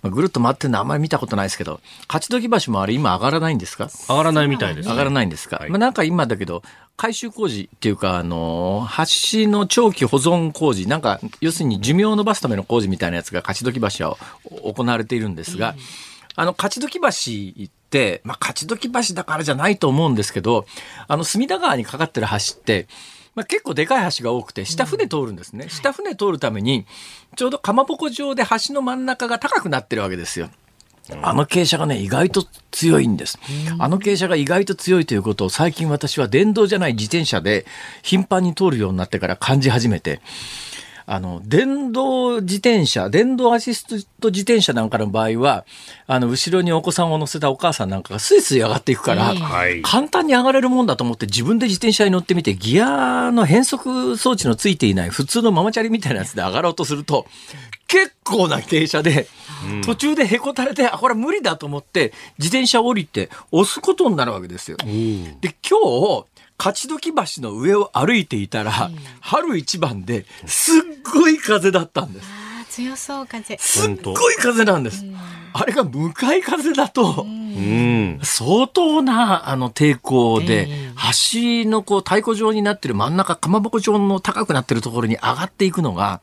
[0.01, 1.81] まあ、ぐるっと回ってるのはあんまり見たことないですけど、
[2.11, 3.91] 勝時橋もあれ今上がらないんですか？
[4.09, 5.69] 上がらないみたいです、ね、上がらないんですか、はい。
[5.69, 6.63] まあ、なんか今だけど、
[6.97, 14.17] 改修工事っていうか、あの、橋の長期保存工事、なんか、要するに寿命を伸ばすための工事みたいなやつが勝時橋は
[14.63, 15.75] 行われているんですが、
[16.39, 20.65] あの、勝時橋って、まあ、勝時橋だからじゃないと思うんですけど、
[21.09, 22.87] あの、隅田川にかかってる橋って、
[23.35, 25.67] まあ、結構でかい橋が多くて、下船通るんですね。
[25.67, 26.85] 下船通るために、
[27.35, 30.49] ちょうどかまぼこ状で橋の真ん中が高くなってるわけですよ。
[31.21, 33.37] あの傾斜がね、意外と強いんです。
[33.77, 37.65] あの傾斜が意外と強いということを最近私は電動じゃない自転車で
[38.01, 40.21] 頻繁に通るようになってから感じ始めて、
[41.11, 45.65] あの、電動自転車、電動アシスト自転車なんかの場合は、
[46.05, 49.81] あの、後ろにお子さんを乗せたお母さんなんかがスイスイ上がっていくから、はい。
[49.81, 57.25] 簡単に上がれるもんだと思って自分で自転車に乗ってみて、ギアの変速装置のついていない普通のママチャリみたいなやつで上がろうとすると、
[57.87, 59.27] 結構な傾斜で、
[59.83, 64.77] 途中でへこたれて、あ、これ無理だと思って、自転車を降りて押すことになるわけですよ。
[64.77, 66.25] で、今日、
[66.59, 68.91] 勝時橋の上を歩いていたら、
[69.21, 70.81] 春一番ですっ
[71.13, 72.27] ごい風だったんです。
[72.69, 75.05] 強そう風すっごい風なんです。
[75.53, 78.19] あれが向かい風だと、うん。
[78.23, 80.91] 相当なあの抵抗で、え
[81.23, 86.21] 橋のこう太鼓状になってる真ん中、かまぼこ状の高くなってるところに上がっていくのが、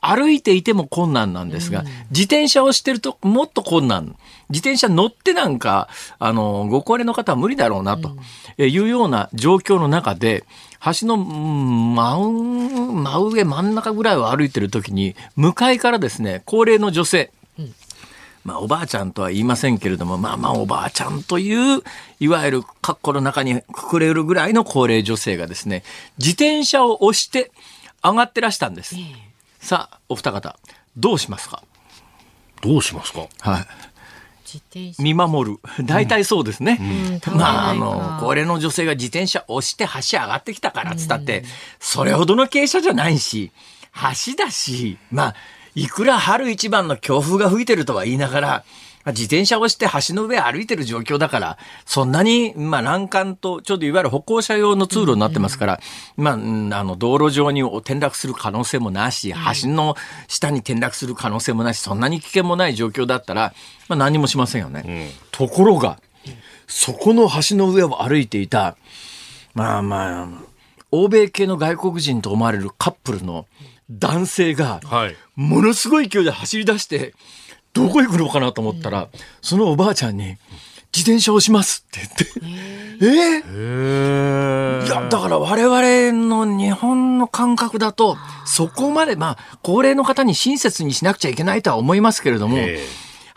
[0.00, 4.16] 歩いていても困難なんですが、自転車をしてるともっと困難。
[4.48, 8.16] 自転車乗ってなんか、あの、ご高齢の方は無理だろうな、と
[8.58, 10.44] いうような状況の中で、
[11.00, 17.32] 橋のうん真上、真上、真ん中ぐらいを歩いてる時に、向かいからですね、高齢の女性、
[18.46, 21.82] まあ、おばあちゃんとは言いませんけれども、まあまあ、おばあちゃんという、
[22.20, 25.82] いわゆる格好の中にくくれるぐらいの高齢女性がですね、
[26.18, 27.50] 自転車を押して
[28.04, 28.94] 上がってらしたんです。
[29.58, 30.56] さあ、お二方、
[30.96, 31.64] どうしますか？
[32.62, 33.26] どうしますか？
[33.40, 33.66] はい。
[34.44, 35.58] 自転車見守る。
[35.84, 36.78] 大体そうですね。
[36.80, 41.42] うんまあ、あの、高齢の女性が自転車押して橋上がってきたからっつったって、
[41.80, 43.50] それほどの傾斜じゃないし、
[44.26, 45.34] 橋だし、まあ、
[45.76, 48.48] いくら春一番の強風が吹いてるとは言いながら、
[49.04, 55.80] まあ自転車をして橋の上歩いてる状況だから、そんなに、まあ、欄干と、ちょうどいわゆる歩行者用の通路になってますから、
[56.16, 63.54] まあ、うんあの、道路上に転落する可能性もなし、橋の下に転落する可能性もなし、そんなに危険もない状況だったら、
[63.88, 65.12] まあ、何もしませんよね。
[65.30, 66.00] ところが、
[66.66, 68.76] そこの橋の上を歩いていた、
[69.54, 70.28] まあまあ、
[70.90, 73.46] 欧米系の外国人と思われるカップルの
[73.90, 75.16] 男性が、はい。
[75.36, 77.14] ものすごい勢いで走り出して、
[77.72, 79.08] どこ行くのかなと思ったら、
[79.42, 80.36] そのおばあちゃんに、
[80.96, 92.82] 自転車をしますって言って、えへいや、だから我々の日本の感覚だと、そこまで、まあ、高齢の方に親切にしなくちゃいけないとは思いますけれども、え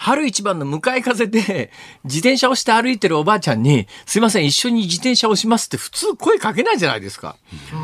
[0.01, 1.71] 春一番の向かい風で、
[2.05, 7.35] 自転車をして歩いてるおばあちゃんに、すいません、一緒に自転車をしますって普通声かけないじゃないですか。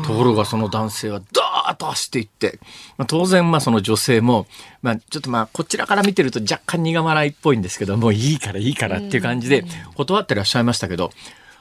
[0.06, 2.58] ところがその男性はダーッと走っていって、
[2.96, 4.46] まあ、当然、まあその女性も、
[4.80, 11.10] まあちょっとまあこちらから見てると若干苦笑いっぽいんですけど、もういいからいいからっていう感じで断ってらっしゃいましたけど、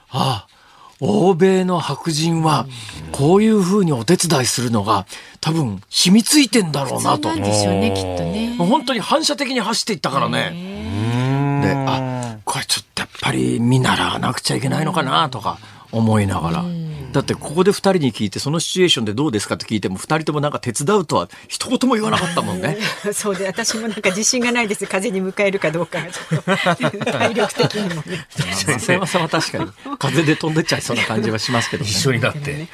[0.09, 0.54] ああ、
[1.01, 2.67] 欧米の白人は
[3.11, 5.05] こういうふうにお手伝いするのが
[5.41, 7.29] 多分染みついてんだろうなと。
[7.29, 11.61] なんでしょうねきっとね本当に反射的に走っていったからね。
[11.61, 15.57] で、あ、これちょっとやっぱり見習わなくちゃいけないのかなとか
[15.91, 16.84] 思いながら。
[17.15, 22.77] だってここで二人に聞いてそのシチュエーションでどうですかって聞いても二人ともなんか手伝うとは一言も言わなかったもんね。
[23.13, 28.27] そうで私もなんか自信がないです風に迎えるかどうかがちょっと体力的にもね
[28.67, 31.89] 松山さんは確かに風で飛んでっちゃいそうな感じはしますけどね。
[31.89, 32.67] 一緒になって。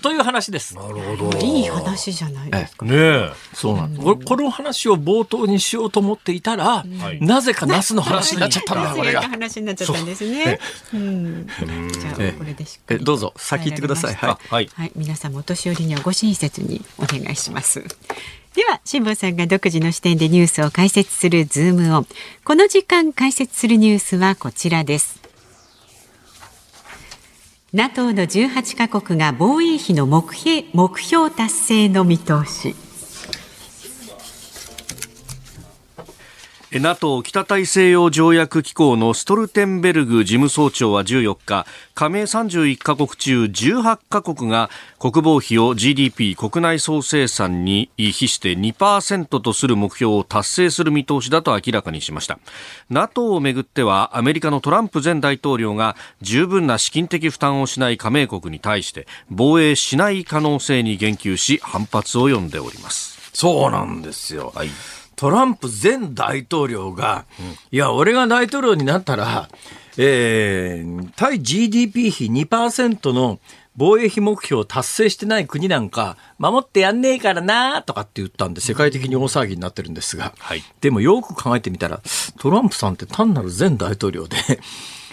[0.00, 0.74] という話です。
[0.74, 1.38] なるほど。
[1.38, 2.86] いい話じゃないですか。
[2.86, 3.32] ねえ。
[3.54, 4.04] そうなんです。
[4.04, 6.84] これこの話を冒頭にしようと思っていたら、
[7.20, 9.22] いなぜかナスの話になっちゃったんだ、これが。
[9.22, 10.58] 話になっちゃったんですね。
[10.94, 11.46] うん。
[11.46, 14.14] じゃあこれでしっかりえどうぞ先言ってください。
[14.14, 14.38] はいあ。
[14.48, 14.70] はい。
[14.74, 17.84] はい、皆さんもお年寄りにはご親切にお願いします。
[18.54, 22.06] では、辛坊さんが独自の視点でニュースを解説するズームオン。
[22.44, 25.19] この時間解説するニュースはこちらです。
[27.72, 32.89] NATO の18カ国が防衛費の目標目標達成の見通し。
[36.78, 52.38] NATO 北大西洋条約機構のストルテンベルグ事務総長は14日加盟31カ国中18カ国が国防費を GDP 国内総生産に比して2%とする目標を達成する見通しだと明らかにしました。
[52.88, 63.18] NATO をめぐってはアメリカのトランプ前大統領が十分な資金的負担をしない加盟国に対して防衛しない可能性に言及し反発を呼んでおります。
[63.32, 64.52] そうなんですよ。
[64.54, 64.68] はい
[65.20, 67.26] トランプ前大統領が、
[67.70, 69.50] いや、俺が大統領になったら、
[69.98, 73.38] えー、対 GDP 比2%の
[73.76, 80.62] 防衛費目標を達成してない国なんか、守ってやんねえからなとかって言ったんで、世界的に大騒ぎになってるんですが、はい。
[80.80, 82.00] でもよく考えてみたら、
[82.38, 84.38] トランプさんって単なる前大統領で、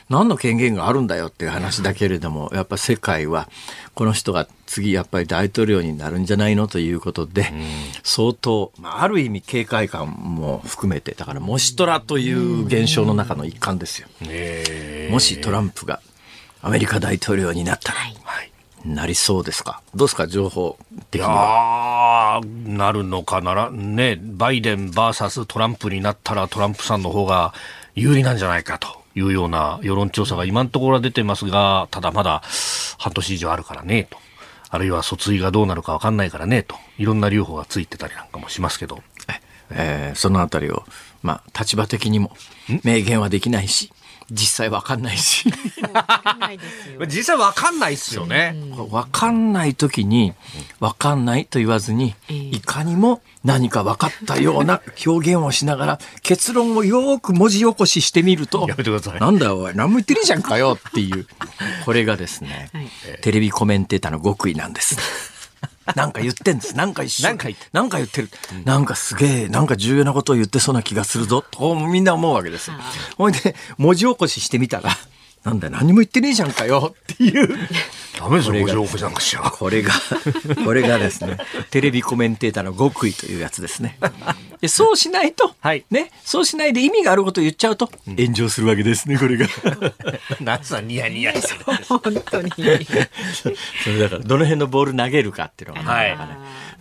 [0.09, 2.61] 何の権限があるんだよっていう話だけれども、や。
[2.61, 3.49] っぱ世界は、
[3.93, 7.51] この人が次やっぱり大統領になるんじゃないのということで、
[8.03, 14.07] 相当、まあ、ある意味警戒感も含めて、だから、もしトラという現象の中の一環ですよ。
[15.11, 16.01] もしトランプが
[16.61, 17.99] アメリカ大統領になったら、
[18.85, 19.81] なりそうですか？
[19.95, 20.77] どうですか情報
[21.11, 22.41] 的いには。
[22.65, 27.53] なるのかなら、ね、バイデン VS トランプになったらトランプさんの方が
[27.95, 28.87] 有利なんじゃないかと
[29.17, 32.43] いうような世論調査が今のところは出てますが、ただまだ
[32.99, 34.17] 半年以上あるからね、と。
[34.69, 36.75] あるいは訴追がどうなるかわかんないからね、と。
[36.97, 39.01] いろんな留保がついてたりなんかもしますけど。
[39.69, 40.83] えーそのあたりを、
[41.21, 42.31] まあ、立場的にも
[42.83, 43.91] 明言はできないし、
[44.29, 45.51] 実際わかんないし。
[47.07, 48.55] 実際わかんないっすよね。
[48.91, 50.33] わかんない時に、
[50.79, 61.25] わかんないと言わずに、いかにも何か分かったような表現をしながら、結論をよーく文字起こししてみると、やめてくださいなんだよおい、何も言ってねえじゃんかよっていう、
[61.85, 62.87] これがですね、はい
[63.21, 65.36] テレビコメンテーターの極意なんです。
[65.95, 66.75] なんか言ってんです。
[66.75, 67.27] なんか一緒。
[67.27, 68.29] なんか言ってなんか言ってる。
[68.65, 71.43] なんかすげえ、なんか重要なことを言ってそうな気がするぞ。
[71.49, 72.75] とみんな思うわけですよ。
[73.17, 74.91] ほいで、文字起こししてみたら、
[75.43, 77.47] なんだよ、何も言ってねえじゃんかよっていう。
[78.19, 79.41] ダメですよ、これがご情報じゃなくしちゃ。
[79.41, 79.93] これが、
[80.65, 81.37] これがですね、
[81.69, 83.97] テレビコメンテーターの極意というやつですね。
[84.61, 89.47] でそうしないと、はいね、そうしないで意味があることを言っちゃうと、炎上するわけですね、これが。
[90.41, 91.77] なんさニヤニヤしてる。
[91.87, 92.51] 本当に。
[93.83, 96.17] それだから、どの辺のボール投げるかっていうのが、はい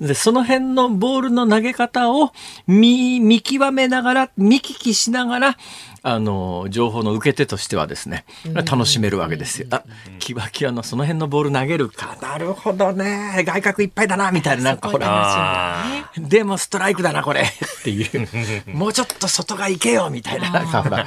[0.00, 2.32] で、その辺のボールの投げ方を
[2.66, 5.56] 見、見極めながら、見聞きしながら、
[6.02, 8.24] あの、情報の受け手としてはですね、
[8.54, 9.68] 楽しめるわけですよ。
[9.70, 9.82] あ、
[10.18, 12.16] キワキワのその辺のボール投げるか。
[12.20, 13.42] なるほどね。
[13.46, 15.06] 外角いっぱいだな、みたいな、なんかほら。
[15.08, 18.28] あでもストライクだな、これっていう。
[18.76, 21.06] もうちょっと外が行けよ、みたいな、なんかほら、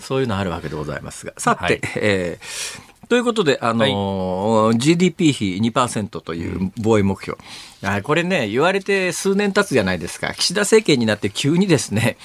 [0.00, 1.34] そういうのあるわけでございますが。
[1.36, 7.36] さて、はいえーということで、あのー GDP 比2%という防衛目標。
[7.82, 10.32] あこれね、言われて数年経つじゃないですか。
[10.32, 12.16] 岸田政権になって急にですね、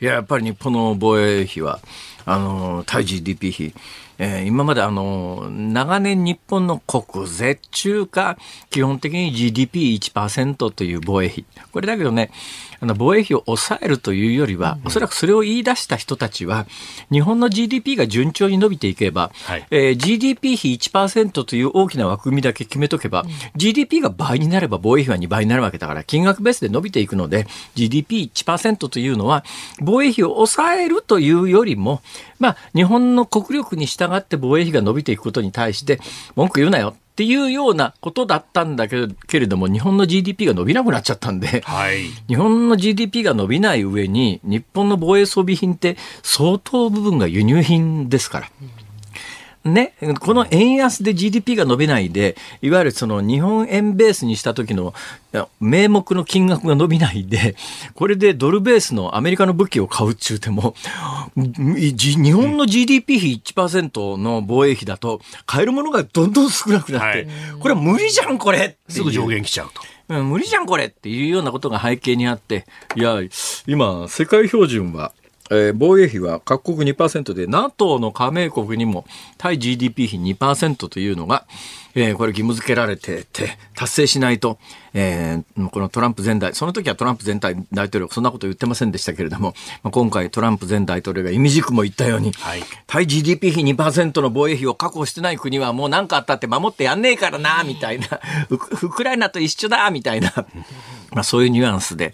[0.00, 1.78] いや、やっぱり日本の防衛費は、
[2.24, 3.72] あのー対 GDP 比、
[4.18, 8.36] えー今まであのー長年日本の国税中華、
[8.70, 11.44] 基本的に GDP1% という防衛費。
[11.70, 12.32] これだけどね、
[12.82, 16.66] あの防衛費を抑えるというよりは、おそらくそれを言い出した人たちは、
[17.12, 19.66] 日本の GDP が順調に伸びていけば、はい。
[19.70, 23.24] えー GDP 比1%という大きな枠組みだけ決めとけば、
[23.54, 29.44] GDP が倍になれば防衛費は2倍になるわけだから、金額ベースで伸びていくので、GDP1% というのは、
[29.80, 32.02] 防衛費を抑えるというよりも、
[32.40, 36.00] まあ、日本の国力に従って防衛費が伸びていくことに対して、
[36.34, 36.96] 文句言うなよ。
[37.12, 42.04] っていうようなことだったんだけどけれども、日本の GDP が伸びなくなっちゃったんで、はい。
[42.26, 48.50] 日本の GDP が伸びない上に、日本の防衛装備品って相当部分が輸入品ですから。
[49.64, 54.92] ね、この円安で GDP が伸びないで、いわゆるその日本円ベースにした時の
[55.60, 57.54] 名目の金額が伸びないで、
[57.94, 60.74] これでドルベースのアメリカの武器を買うっちゅうても、
[61.36, 67.28] じ日本の GDP 比1%の防衛費だと、買えるものがどんどん少なくなって、はい
[67.60, 69.80] これは無理じゃん、これすぐ上限来ちゃうと。
[70.08, 73.20] うん無理じゃんこれっていうようなことが背景にあって、いや、
[73.66, 75.12] 今、世界標準は
[75.52, 79.04] えー防衛費は各国2%で NATO の加盟国にも
[79.38, 81.46] 対 GDP 比2%というのが、
[81.94, 84.58] えーこれ義務付けられてて達成しないと、
[84.94, 92.32] えーこのトランプ前大その時はトランプ前大大統領そんなこと言ってませんでしたけれども、まあ、今回トランプ前大統領が意味軸も言ったように、
[92.86, 98.06] 対 GDP 比2%の防衛費を確保してない国はもう何かあったって守ってやんねえからなみたいな。
[98.48, 100.32] ウクウクライナと一緒だみたいな、
[101.10, 102.12] まあ、そういうニュアンスで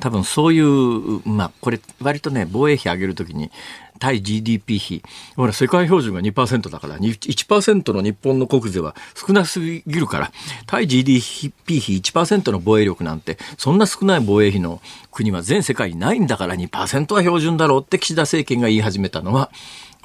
[0.00, 3.50] 多分そういう、まあ、これ割とね防衛費上げるときに
[3.98, 5.02] 対 GDP 比
[5.36, 10.32] ほら世界標準が2%だから1%の日本の国税は少なすぎるから
[10.66, 11.52] 対 GDP 比
[11.96, 14.80] 1%の防衛力なんてそんな少ない防衛費の
[15.10, 19.50] 国は全世界にないんだから2%は標準だろうって岸田政権が言い始めたのは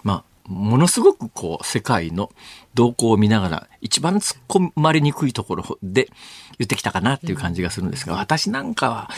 [0.04, 2.32] まあものすごくこう世界の
[2.74, 6.10] 動向を見ながら一番突っ込まれにくいところで
[6.58, 9.10] 言ってきたかなっていう感じがするんですが、私なんかは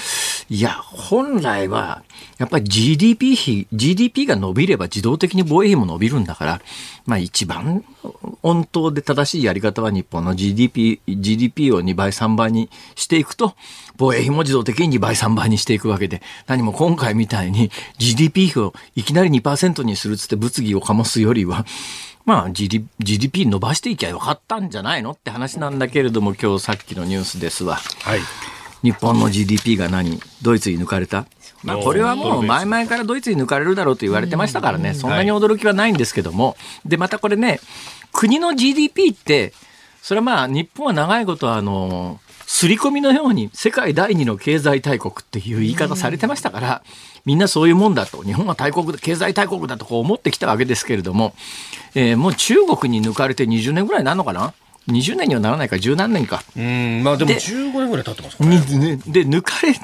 [0.50, 2.04] いや本来は
[2.38, 6.62] やっぱり GDP 比 GDP が伸びれば自動的に防衛費も伸びるんだから
[7.06, 7.86] まあ一番
[8.44, 13.56] 温当で正しいやり方は日本の GDP GDP を2倍3倍にしていくと
[14.02, 21.66] 防衛費も自動的に2倍3倍にしていくわけで何も今回みたいに GDP 比をいきなり2%にするっつって物議を醸すよりは
[22.26, 27.76] まあ GDP, 伸ばしていきゃよかったんじゃないのって話なんだけれども今日さっきのニュースですわ。
[27.76, 28.20] はい。
[28.84, 30.20] 日本の GDP が何？
[30.42, 31.28] ドイツに抜かれた？
[31.64, 37.60] まあこれはもう前々からドイツに抜かれるだろうと言われてましたからね、そんなに驚きはないんですけども、で、またこれね、
[38.12, 39.54] 国の GDP って、
[40.02, 42.20] それはまあ日本は長いことあの、
[42.54, 46.84] 刷り込みのように世界第二の経済大国っていう言い方されてましたから、
[47.26, 51.34] みんなそういうもんだと、日本は大国、経済大国だとこう思ってきたわけですけれども、
[51.96, 54.54] えーもう中国に抜かれて20年ぐらいになるのかな？
[54.88, 56.44] ?20 年にはならないか、十何年か。
[56.56, 58.58] うん、まあでもで15年ぐらい経ってますかね
[59.08, 59.82] で抜かれた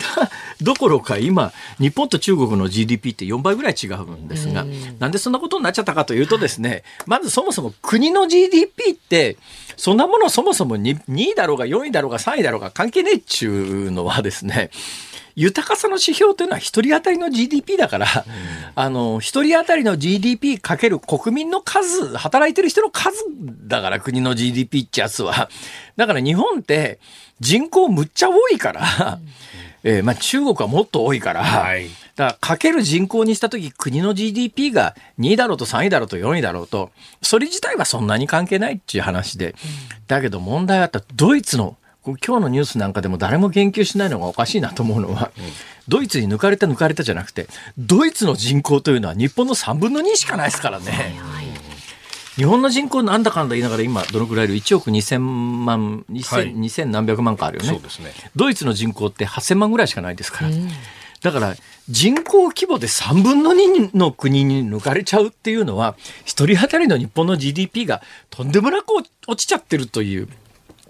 [0.62, 4.66] どころか今日本と中国の GDP って4倍ぐらい違うんですが
[5.00, 9.38] なんでそんなことになっちゃったかというとですねまずそもそも国の GDP って
[9.76, 14.72] そんなものそもそも 2, 2位だろうが4位だろうが3位だろうが関係ねえっちゅうのはですね
[15.38, 18.08] 豊かさの指標というのは一人当たりの GDP だから、
[18.74, 23.24] あの、一人当たりの GDP かける国民の数、働いてる人の数
[23.68, 25.48] だから国の GDP ってやつは。
[25.96, 27.00] だから日本って
[27.40, 29.20] 人口むっちゃ多いから、
[29.84, 31.88] えーまあ中国はもっと多いから、はい。
[32.16, 36.90] だからかける人口にした時国の GDP が2位だろうと3位だろうと4位だろうと、
[37.22, 39.54] それ自体はそんなに関係ないっていう話で、
[40.08, 41.78] だけど問題はやっぱドイツの
[42.16, 45.32] 今日のニュースなんかでも誰も言及しないのがおかしいなと思うのは、
[45.88, 47.48] ドイツに抜かれた抜かれたじゃなくて、
[47.78, 51.16] ドイツの人口というのは日本の3分の2しかないですからね。
[52.36, 56.56] 日本の人口なんだかんだ言いながら今どのくらいいる？1億2000万2000、はい。
[56.56, 57.70] 2000何百万かあるよね。
[57.70, 58.14] そうですね。
[58.36, 60.52] ドイツの人口って8000万ぐらいしかないですから、
[61.22, 61.56] だから
[61.90, 65.96] 人口規模で3分の2の国に抜かれちゃうっていうのは
[66.26, 70.28] 一人当たりの日本の GDP がとんでもなく落落ちちゃってるという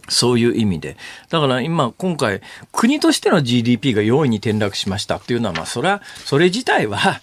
[0.08, 0.98] そういう意味で。
[1.30, 2.42] だから今、今回、
[2.72, 7.22] 国としての GDP が4位に転落しましたっていうのは、まあ、それは、それ自体は、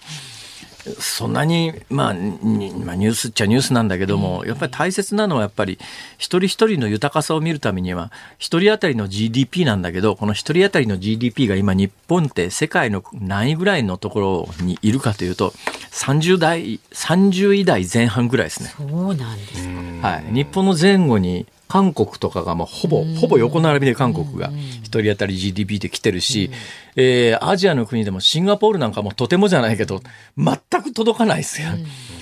[0.99, 5.79] そんなに、まあ、にまあ、ニュースっちゃニュースなんだけども、やっぱり大切なのは、やっぱり、
[6.19, 15.55] 一人一人の豊かさを見るためには、一人当たりの GDP なんだけど、この一人当たりの GDP が今、日本って世界の何位ぐらいのところにいるかというと、
[15.93, 18.75] 30代、30位台前半ぐらいですね。
[18.77, 19.69] そうなんです
[20.03, 20.09] か。
[20.09, 24.51] はい、日本の前後に韓国とかがもうほぼほぼ横並びで韓国が
[24.83, 26.51] 一人当たり GDP で来てるし、
[26.97, 30.03] えーアジアの国でもシンガポールなんかもとてもじゃないけど
[30.37, 31.69] 全く届かないですよ。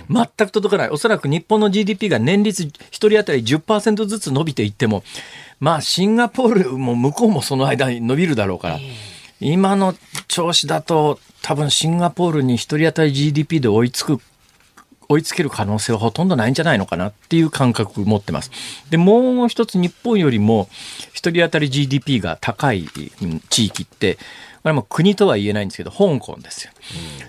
[0.09, 0.91] 全く届かない。
[0.91, 5.03] おそらく日本の GDP が年率一人当たり10%ずつ伸びていっても、
[5.61, 8.81] まあシンガポールも向こうもその間に伸びるだろうから、
[9.41, 9.95] 今の
[10.29, 14.21] 調子だと多分シンガポールに一人当たり GDP で追いつく
[15.13, 18.51] 追いつける可能性はほとんどないんじゃないのかなっていう感覚を持ってます。
[18.91, 20.69] で、もう一つ日本よりも
[21.13, 22.89] 一人当たり GDP が高い
[23.23, 24.19] うん地域って、
[24.63, 26.73] これはもう国とは言えないんですけど、香港ですよ。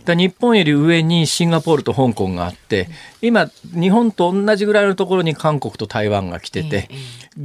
[0.05, 2.89] だ日本より上にシンガポールと香港があって、
[3.21, 6.89] 今、日本と同じぐらいのところに韓国と台湾が来てて、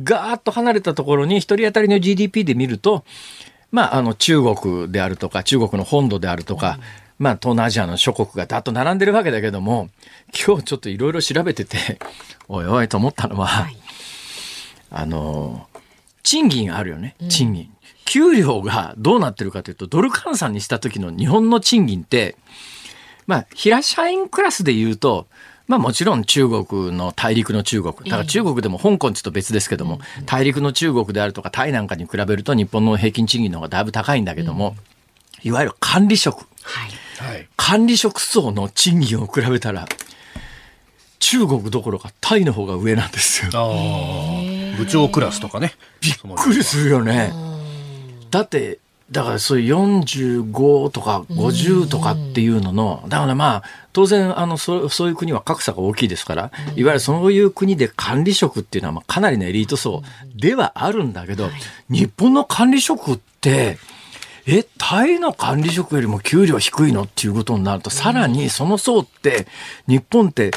[0.04, 3.04] ガーッと離れたところに一人当たりの GDP で見ると、
[3.70, 6.78] まあ、あの中国であるとか中国の本土であるとか、
[7.18, 9.88] まあ、東南アジアの諸国がだっと並んでるわけだけども
[10.32, 11.98] 今日ちょっといろいろ調べてて
[12.48, 13.68] おいおいと思ったのは、
[14.90, 15.66] あの
[16.22, 17.70] 賃金あるよね賃金、
[18.04, 22.36] 給料がどうなってるかというとドル換算にした時の日本の賃金って
[23.26, 25.26] まあ平社員クラスで言うと
[25.68, 27.94] まあもちろん中国の大陸の中国。
[28.10, 34.76] だから中国でも香港ちょっと別ですけども、大陸の中国であるとかタイなんかに比べると日本の平均賃金の方がだいぶ高いんだけども、
[35.42, 36.38] いわゆる管理職。
[36.62, 37.07] はい。
[37.18, 37.48] はい。
[37.56, 39.86] 管理職層の賃金を比べたら、
[41.18, 43.50] 中国どころかタイの方が上なんですよ。
[43.54, 45.74] ああ、部長クラスとかね。
[46.00, 47.32] びっくりするよね。
[48.30, 48.78] だって、
[49.10, 53.62] だからそういう45とか50とかっていうのの、だからまあ、
[53.94, 60.02] 当然、あの、そそういう国は格差が大きいですから、いわゆるそういう国で管理職っていうのはまあかなりのエリート層
[60.36, 61.48] ではあるんだけど、
[61.88, 63.78] 日本の管理職って、
[64.50, 67.02] え、タイの管理職よりも給料低いの？
[67.02, 69.46] っていうことになると、さらにその層って、
[69.86, 70.52] 日本って、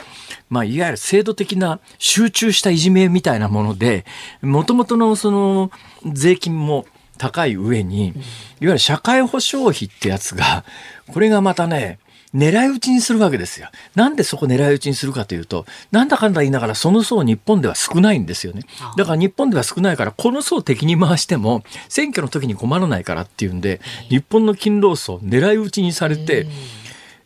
[0.50, 4.06] まあ、いわゆる制度的な集中したいじめみたいなもので、
[4.42, 5.72] もともとのその
[6.06, 6.86] 税金も
[7.18, 8.16] 高い上に、いわ
[8.62, 10.64] ゆる社会保障費ってやつが、
[11.12, 12.00] これがまたね、
[12.36, 13.68] 狙い撃ちにするわけですよ。
[13.96, 18.64] なんでそこ狙い撃ちにするかというと、なんだかんだ言いながらその層日本では少ないんですよね。
[18.98, 26.48] だから日本では少ないから、この層敵に回しても選挙の時に困らないからっていうんで、日本の勤労層狙い撃ちにされて、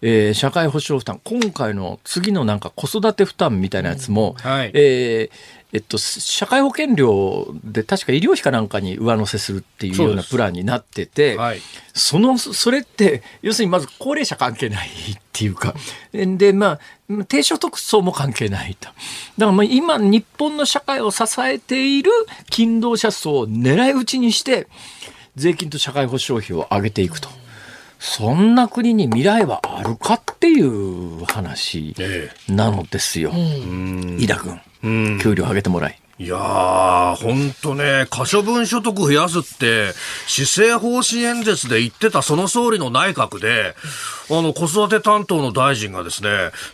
[0.02, 4.72] えー社会保障負担、今回の次のなんか子育て負担みたいなやつも、はい。
[4.74, 11.60] えーえっと、社会保険料で確か医療費かなんかに上乗せするっていうようなプランになってて、はい。
[11.94, 14.92] その、それって、要するにまず高齢者関係ないっ
[15.34, 15.76] ていうか、
[16.14, 18.88] で、まあ、低所得層も関係ないと。
[18.88, 18.96] だか
[19.38, 22.10] らまあ今、日本の社会を支えている
[22.50, 24.70] 勤労者層を狙い撃ちにして、
[25.36, 27.28] 税金と社会保障費を上げていくと。
[28.00, 33.32] そんな国に未来はあるかっていう話えなのですよ。
[33.32, 34.62] 井田君、うん。
[35.22, 36.00] 給料上げてもらい。
[36.18, 39.92] いやー、ほんとね、可処分所得増やすって、
[40.28, 43.76] 施政方針演説で言ってたその総理の内閣で、
[44.30, 46.30] あの、子育て担当の大臣がですね、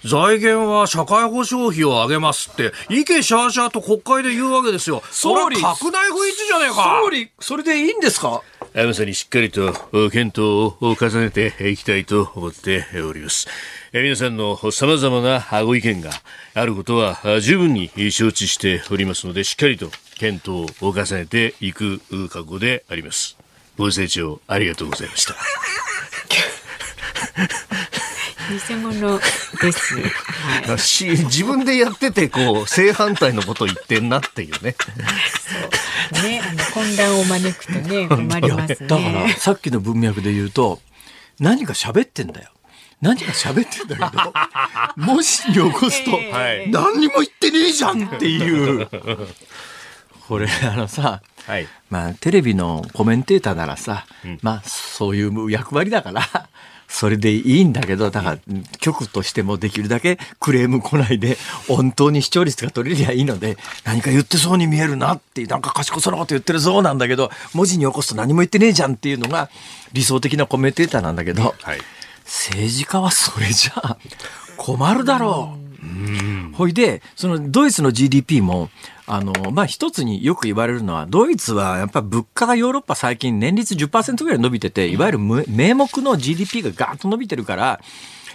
[0.06, 5.02] 財源は社会保障費を上げますって、意見シャーシャーと国会で言うわけですよ。
[5.10, 8.44] 総理それは拡大不一致じゃねえか総理、それでいいんですか？
[8.74, 9.74] まさにしっかりと
[10.12, 13.50] 検討を重ねていきたいと思っております。
[13.92, 16.10] 皆さんの様々なご意見が
[16.54, 22.00] あることは十分に承知しておりますので、しっかりと検討を重ねていく
[22.30, 23.36] 覚悟であります。
[23.78, 25.36] ご清聴ありがとうございました。
[28.70, 29.20] 偽物
[29.62, 29.96] です。
[29.96, 30.80] はい。
[30.80, 34.76] し自分でやってて、こう、正反対のこと言ってんなっていうね。
[36.24, 38.88] ね、あの混乱を招くと ね、困りますね。
[38.88, 40.82] だからさっきの文脈で言うと
[41.40, 42.50] 何か喋ってんだよ
[43.02, 44.34] 何か喋ってんだけど
[44.96, 48.88] 文字に起こすと、はい何にも言ってねえじゃんっていう
[50.28, 51.68] これあのさはい。
[51.90, 54.06] まあテレビのコメンテーターならさ、
[54.44, 56.22] まあそういう役割だから
[56.92, 58.38] それでいいんだけどだから
[58.80, 61.38] 局としてもできるだけクレーム来ないで
[61.68, 69.50] 本当に視聴率が取れりゃいいので何か言ってそうに見えるなってなんか賢そうなこと言ってるそうなんだけど文字に起こすと何も言ってねえじゃんっていうのが
[69.94, 71.80] 理想的なコメンテーターなんだけど、はい。
[72.26, 73.98] 政治家はそれじゃあ
[74.58, 76.56] 困るだろう。
[76.56, 78.70] ほいで、そのドイツの GDP も、
[79.14, 87.82] あの、まあ、一つによく言われるのは、ドイツはやっぱ物価がヨーロッパ最近年率10%ぐらい伸びてて、いわゆるむ名目の GDP がガーッと伸びてるから、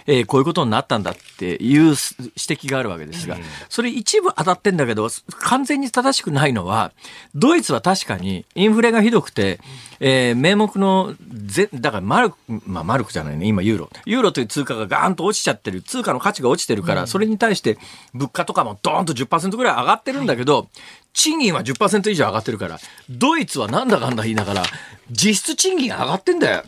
[0.07, 3.37] えーこういうことになったんだっていうす指摘があるわけですが、
[3.69, 6.91] それ一部当たってんだけど、完全に正しくないのは、
[7.35, 9.59] ドイツは確かにインフレがひどくて、
[9.99, 11.13] えー名目の
[11.45, 13.89] ぜ、だからマルク、まあマルクじゃないね、今ユーロ。
[14.05, 17.77] ユーロという通貨がガーンと落ちちゃってる、通貨の価値が落ちてるから、それに対して
[18.13, 20.69] 物価とかもドーンと10%ぐらい上がってるんだけど、
[21.13, 22.79] 賃金は10%以上上がってるから、
[23.09, 24.63] ドイツはなんだかんだ言いながら、
[25.11, 26.63] 実質賃金上がってんだよ。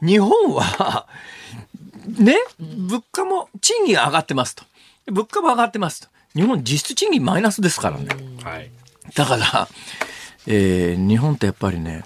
[0.00, 1.06] 日本は、
[2.06, 4.64] ね、物価も、賃金上がってますと。
[5.06, 6.08] 物価も上がってますと。
[6.34, 8.08] 日本実質賃金マイナスですからね。
[8.42, 8.70] はい。
[9.14, 9.68] だから、
[10.46, 12.04] えー日本ってやっぱりね、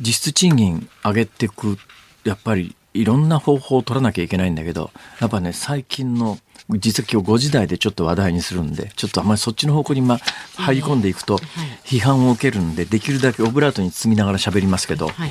[0.00, 1.78] 実質賃金上げていく、
[2.24, 6.38] やっぱりいろんな方法を取らなきゃいけないんだけど、やっぱね、最近の、
[6.70, 10.18] 実は今日5時台でちょっと話題にするんで、ちょっとあんまりそっちの方向にま
[10.56, 11.38] 入り込んでいくと、
[11.84, 15.30] 批判を受けるんで、できるだけオブラートに包みながら喋りますけど、はい。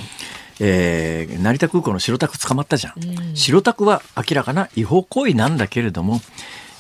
[0.60, 6.22] えー成田空港の白タク捕まったじゃん、白タクは明らかな違法行為なんだけれども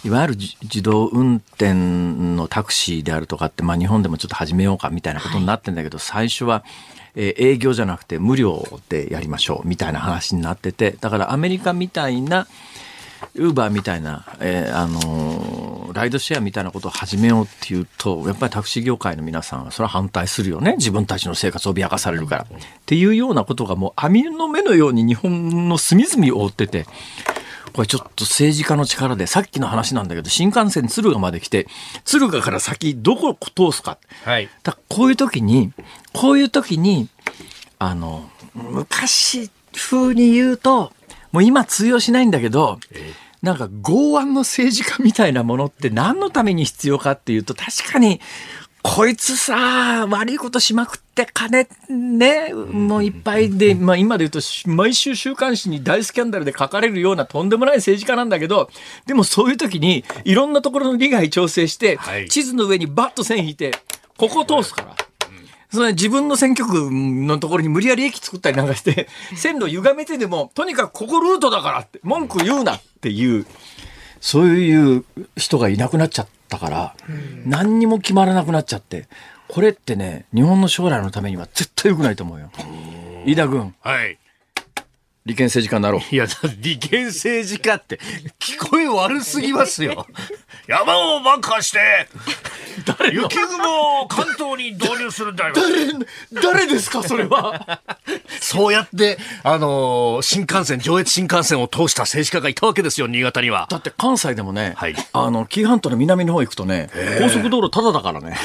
[0.06, 6.64] いわゆるじ自動運転のタクシーであるとかって、まあ、日本でもちょっと始めようかみたいなことになってんだけど、最初は、
[7.16, 12.48] えー営業じゃなくて無料でやりましょうみたいな話になっててだからアメリカみたいな
[13.36, 20.76] ウーバーみたいな、えーあのーライドシェアみたいなことを始めようっていうと、やっぱりタクシー業界の皆さんはそれは反対するよね。
[20.78, 22.44] 自分たちの生活を脅かされるから。
[22.44, 22.48] っ
[22.86, 26.86] ていうようなことがもう網の目のように日本の隅々を覆ってて、
[27.74, 31.68] これちょっと政治家の力で、さっきの話なんだけど、新幹線敦賀まで来て、
[32.06, 33.98] 敦賀から先どこを通すか。
[34.24, 34.50] はい。
[34.62, 35.74] だこういう時に、
[36.14, 37.10] こういう時に、
[37.80, 40.94] あの、昔風に言うと、
[41.32, 42.80] もう今通用しないんだけど、
[43.44, 48.22] なんか剛腕の政治家みたいなものって何のために必要かっていうと、確かに、
[48.82, 58.70] こいつさ、悪いことしまくって金ね、もういっぱいで、まあ今で言うとし毎週週刊誌に大スキャンダルで書かれるようなとんでもない政治家なんだけど、
[59.06, 63.72] でもそういう時にいろんなところの利害調整して、はい地図の上にバッと線引いて、
[64.18, 64.96] ここ通すから。
[65.74, 73.48] それ自分の選挙区のところに無理やり駅作ったりなんかして、 線路歪めてでも、とにかくここルートだからって、文句言うなっていう、
[74.22, 75.04] そういう
[75.36, 76.96] 人がいなくなっちゃったから、
[77.46, 79.08] 何にも決まらなくなっちゃって、
[79.48, 82.52] これってね、日本の将来のためには絶対良くないと思うよ。
[83.26, 84.20] 飯田君、はい。
[85.26, 86.02] 利権政治家になろう。
[86.14, 87.98] いや、だ利権政治家って、
[88.40, 90.06] 聞こえ悪すぎますよ。
[90.68, 91.80] 山を爆破して、
[93.12, 95.54] 雪雲を関東に導入するんだよ。
[96.44, 97.80] 誰ですか、それは？
[98.42, 103.68] そうやって、あのー新幹線、上越新幹線を通した政治家がいたわけですよ、新潟には。
[103.70, 108.38] だって関西でもね、はいあの、紀伊半島の南の方行くとね、高速道路タダだからね。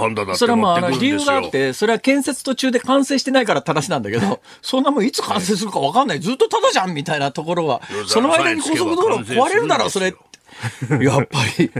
[0.00, 1.08] パンダだってそれはまあ、あの理。
[1.08, 6.20] 由があって、それは建設途中で完成してないから正しなんだけど、そんなもんいつ完成するか分かんない。
[6.20, 10.14] ずっとただじゃんみたいなところは、その間に高速道路壊れるだろう、それ。
[11.00, 11.70] やっぱり、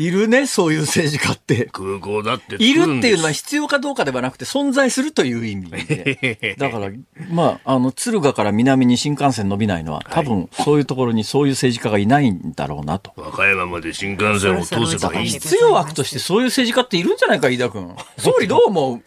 [0.00, 1.68] いるね、そういう政治家って。
[1.72, 6.56] 空港だっているっていうのはは必要かどうかではなくて存在するという意味で。
[6.58, 6.90] だから、
[7.30, 13.12] まあ、あの、敦賀から南に新幹線伸びないのは、多分そういうところにそういう政治家がいないんだろうなと。
[13.16, 15.26] 和歌山まで新幹線を通せばいい。
[15.26, 17.94] い必要悪としてそういう政治家っているんじゃないか、飯田君。
[18.16, 19.02] 総理どう思う？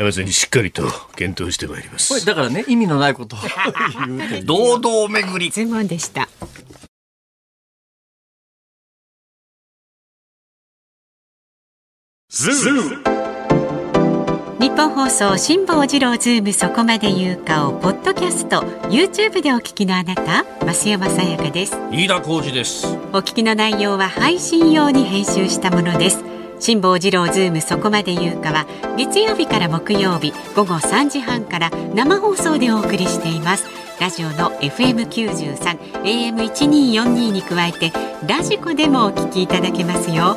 [0.00, 0.82] や別にしっかりと
[1.16, 2.26] 検討してまいりまこれす。
[2.26, 3.38] だからね、意味のないことを
[4.06, 5.50] 言う 堂々巡り。
[5.50, 6.28] ズームオンでした。
[12.32, 12.46] 日
[14.76, 21.76] 本放送辛坊治郎ズームそこまで言うかをポッドキャスト YouTube でお聞きのあなた増山さやかです。
[21.90, 22.86] 飯田浩二です。
[22.86, 26.22] お聞きの内容は配信用に編集したものです。
[26.60, 28.64] 辛坊治郎ズームそこまで言うかは
[28.96, 33.66] 月曜日から木曜日午後3時半から生放送でお送りしています。
[34.00, 35.56] ラジオの FM93
[36.04, 37.92] AM1242 に加えて
[38.28, 40.36] ラジコでもお聞きいただけますよ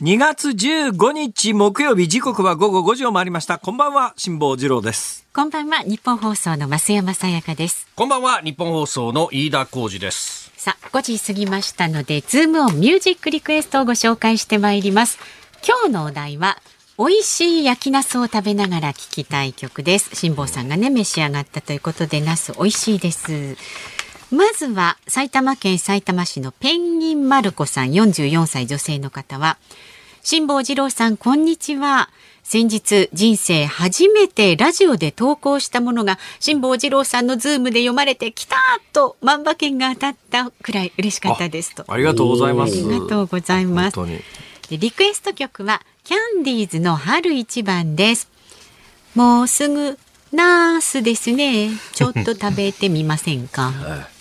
[0.00, 3.58] 2月15日木曜日時刻は午後5時を回りました。
[3.58, 5.26] こんばんは、辛坊治郎です。
[5.32, 7.88] こんばんは日本放送の増山さやかです。
[7.96, 10.52] こんばんは日本放送の飯田浩二です。
[10.56, 15.18] さあ5時過ぎましたのでズームオンミュージックリクエストをご紹介してまいります。
[15.66, 16.58] 今日のお題は
[16.96, 20.14] 美味しい焼きナスを食べながら聴きたい曲です。
[20.14, 23.56] 辛坊さんがね召し上がったということでナス美味しいです
[24.30, 29.56] まずは埼玉県埼玉市のペンギンマルコさん44歳女性の方は
[30.22, 32.10] 辛坊治郎さんこんにちは。
[32.42, 38.56] 先日人生初めてラジオで投稿したものが辛坊治郎さんのズームで読まれてきた
[38.94, 41.84] と万馬券が当たったくらい嬉しかったですと。
[41.88, 42.72] ありがとうございます。
[42.72, 43.96] ありがとうございます。
[44.70, 48.28] リクエスト曲はキャンディーズの春一番です。
[49.14, 49.98] もうすぐ
[50.32, 51.70] ナースですね。
[51.92, 53.72] ちょっと食べてみませんか？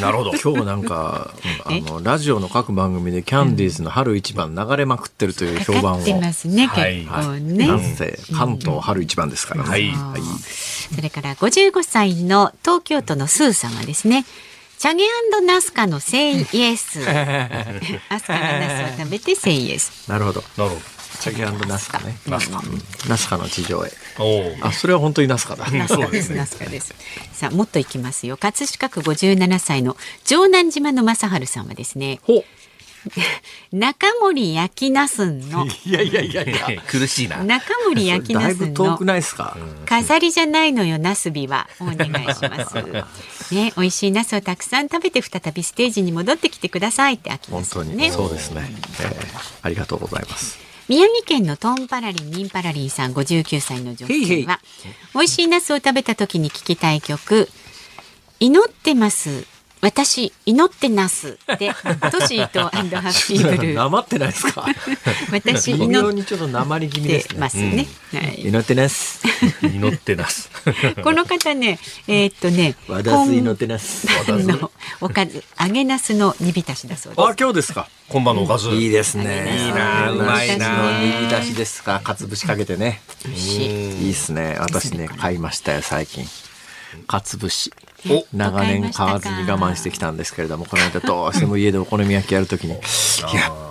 [0.00, 1.80] なるほど今日なんか、あえ？
[1.80, 5.82] の、ラジオの各番組でキャンディーズの春一番流れまくってるという評判を。
[5.82, 9.70] かかってますね、はい結構ね、なんせ関東春一番ですからね。
[9.70, 10.20] はいはい
[10.94, 14.24] それから55歳の東京都のスー様ですね。
[14.78, 15.04] チャゲ
[15.46, 17.00] ナスカのセイイエス。
[18.08, 20.08] アスカがナスを食べてセイイエス。
[20.08, 20.42] なるほど。
[20.56, 20.76] なるほ
[21.20, 22.16] チャゲナスカね。
[22.26, 23.92] ナスカうんナスカの地上へ。
[24.62, 25.70] あ、それは本当にナスカだ。
[25.70, 26.32] ナスカです。
[26.34, 26.94] ナスカです。
[27.32, 28.36] さあ、もっといきますよ。
[28.36, 32.20] 葛飾区57歳の城南島の正治さんはですね。
[32.22, 32.44] ほ
[33.72, 35.66] 中森焼きナスの。
[35.86, 36.82] いやいやいやいや。
[36.86, 39.56] 苦しいな中森焼きだいナスのぶ遠くないですか？
[39.86, 42.74] 飾りじゃないのよナスビはお願いします。
[43.54, 48.10] ね、美味しいナスをたくさん食べて再びステージに戻ってきてくださいって秋本当に、ですね。
[48.12, 50.69] そうですね、えーありがとうございます。
[50.90, 54.58] 宮城県のトンパラリンニンパラリンさん59歳の女性は
[55.14, 57.48] 美味しいナスを食べた時に聞きたい曲
[58.40, 59.46] 祈ってます
[59.82, 61.72] 私祈ってますで
[62.12, 63.74] トシーとハッピーブルー。
[63.74, 64.66] なまってないですか？
[65.32, 67.38] 私祈っにちょっとなまり気味でてすね。
[67.40, 67.86] ますね。
[68.12, 68.42] はい。
[68.42, 69.20] 祈ってます。
[69.62, 70.50] 祈ってます。
[71.02, 71.78] この方ね、
[72.08, 74.06] えーっとね、私祈ってます。
[74.28, 74.70] 今の
[75.00, 77.26] おかず揚げナスの煮浸しだそうです。
[77.28, 77.88] あ今日ですか？
[78.10, 78.68] 今晩のおかず。
[78.70, 79.56] いいですね。
[79.66, 82.00] いいなうまいな煮浸しですか？
[82.00, 83.00] かつ節かけてね。
[83.24, 83.60] 美味しい。
[84.06, 84.56] いいっすね。
[84.60, 86.26] 私ね買いましたよ最近。
[87.06, 87.89] かつ節お
[88.32, 92.80] 長年買わずに我慢してきたんですけれどもこの間どうしても家でお好み焼きやるときにやっ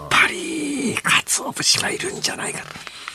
[0.10, 2.66] ぱりかつお節はいるんじゃないかと。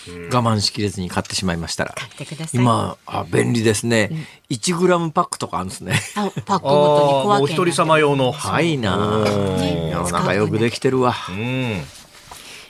[0.06, 1.94] 我慢しきれずに買ってしまいましたら。
[1.94, 2.60] 買ってください。
[2.60, 4.10] 今あ便利ですね。
[4.50, 5.94] 1グラムパックとかあるんですね。
[6.16, 8.32] あパックごとに小分けー、お一人様用の。
[8.32, 9.90] はいなー。
[9.90, 11.14] 世の中よくできてるわ。
[11.30, 11.82] うん。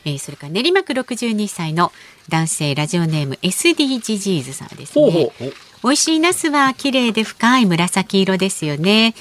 [0.07, 1.90] えーそれから練馬区62歳の
[2.28, 5.03] 男性ラジオネーム SD ジジーズさんですね。
[5.03, 5.55] ほうほう
[5.85, 9.14] 美味しいナスは綺麗で深い紫色ですよね。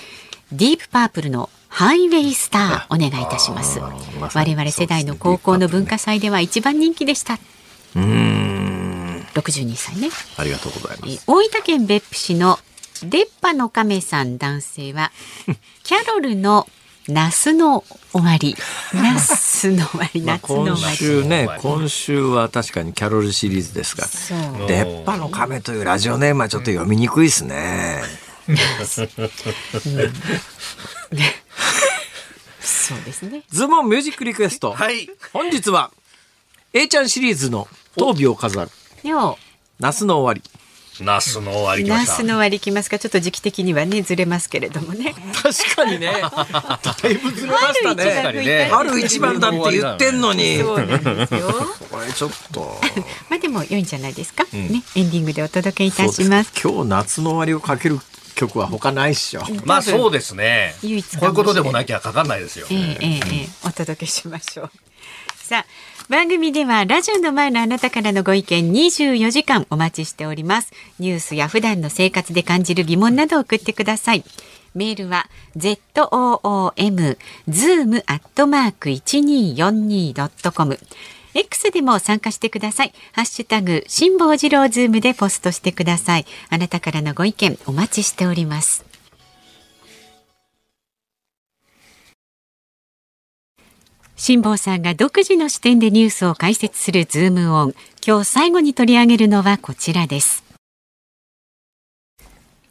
[0.53, 3.82] ディープパープルのハイウェイスターお願いいたします。
[3.82, 7.34] ま我々世代の高校の文化祭では一番人気でした。
[7.34, 10.09] うーん62歳ね。
[10.38, 12.57] ありがとうございますえー大分県別府市の
[13.03, 15.11] 出っ歯の亀さん男性は
[15.84, 16.66] キャロルの
[17.08, 17.84] ナスの
[18.14, 18.56] 終わり、
[18.93, 20.97] ナスの終わり、まあ夏の今終わり。
[20.97, 24.08] 週ね今週は確かにキャロルシリーズですが。
[24.68, 28.01] 出っ歯の亀というラジオネームはちょっと読みにくいですね。
[32.62, 33.43] そうですね。
[33.49, 34.72] ズボンミュージックリクエスト。
[34.72, 35.10] はい。
[35.34, 35.91] 本日は
[36.74, 38.72] A ちゃんシリーズの闘尾を飾る
[39.04, 39.38] でも、
[39.80, 40.41] 夏の終わり。
[41.02, 42.12] ナスの終わり来ました。
[42.12, 45.16] ナスの終わりきますか、ちょっと時期的にはね、ずれますけれどもね。
[45.41, 46.12] 確かにね。
[47.02, 48.70] だいぶずれましたね。
[48.72, 50.60] 春一番だって言ってんのに。
[50.60, 51.68] そうなんですよ。
[51.89, 52.82] これちょっと。
[53.30, 54.46] まあでも良いんじゃないですか。
[54.52, 56.52] ね、エンディングでお届けいたします。
[56.62, 58.00] 今日夏の終わりをかける
[58.36, 59.44] 曲は他ないっしょ。
[59.66, 60.76] まあそうですね。
[60.84, 62.68] 唯一こういうことでもなきゃかかんないですよ。
[62.70, 64.72] ええええええお届けしましょう。
[65.44, 65.66] さあ
[66.10, 70.72] 番組ではラジオの前のあなたからのご意見24時間お待ちしております。
[70.99, 74.24] ニュースや普段の生活で感じる疑問などを送ってください。
[74.76, 80.78] メールは z o o m zoom アットマーク一二四二ドットコム。
[81.36, 82.93] X でも参加してください。
[83.14, 86.26] ハッシュタグ辛坊治郎ズームでポストしてください。
[86.49, 88.93] あなたからのご意見お待ちしております。
[94.26, 97.74] 辛坊さんが独自の視点でニュースを解説するズームオン。
[98.07, 100.45] 今日最後に取り上げるのはこちらです。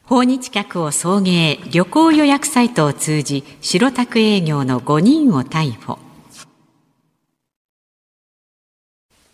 [0.05, 5.99] 訪日客を送迎、旅行予約サイトを通じ、白タク営業の5人を逮捕。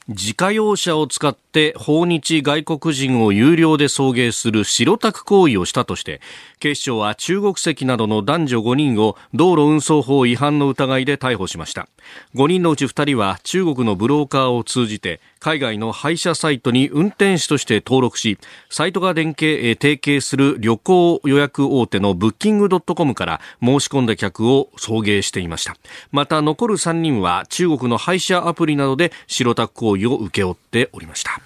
[0.09, 6.22] 自家用車を使って訪日外国人を有料で送迎する白タク行為をしたとして
[6.61, 11.88] 警視庁は中国籍などの男女5人を道路運送法違反の疑いで逮捕しました。
[12.34, 18.39] 5人のうち2人は中国のブローカーを通じて海外の配車サイトに運転手として登録し
[18.70, 25.76] サイトが連携えー提携する旅行予約大手のブッキングドットコムから申し込んだ客を送迎していました。
[26.11, 31.41] また残る3人は中国の配車アプリなどで白タク行為を請け負っておりました。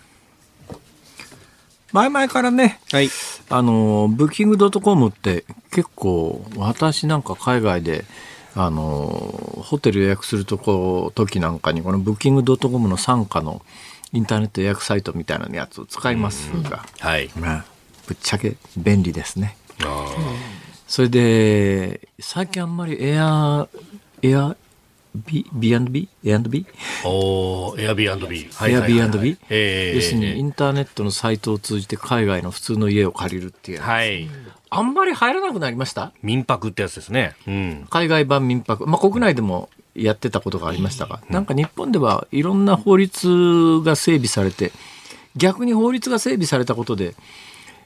[1.93, 3.11] 前々からね、はい。
[3.51, 8.07] あの、ブッキングドットコムって結構、私なんか海外で、
[8.55, 13.63] あの、ホテル予約するとこ、時なんかに、このブッキングドットコムの傘下の
[14.13, 17.65] インターネット予約サイトみたいなやつを使いますが、はいまあ、
[18.07, 19.57] ぶっちゃけ便利ですね。
[20.87, 23.67] それで、最近あんまりエア、
[24.21, 24.55] エア、
[25.15, 26.09] B、B&B?
[26.25, 26.67] A&B?
[27.05, 28.71] おー、エアビービー。
[28.71, 29.39] エア B&B?
[29.51, 33.81] えー要するにインターネットのサイトを通じて海外の普通の家を借りるっていう。
[33.81, 34.29] はい。
[34.75, 36.13] あんまり入らなくなりました？
[36.23, 37.35] 民泊ってやつですね。
[37.47, 37.87] うん。
[37.91, 38.87] 海外版民泊。
[38.87, 44.73] まあ、国内でもやってたことがありましたが、なんか日本ではいろんな法律が整備されて、
[45.37, 47.15] 逆に法律が整備されたことで、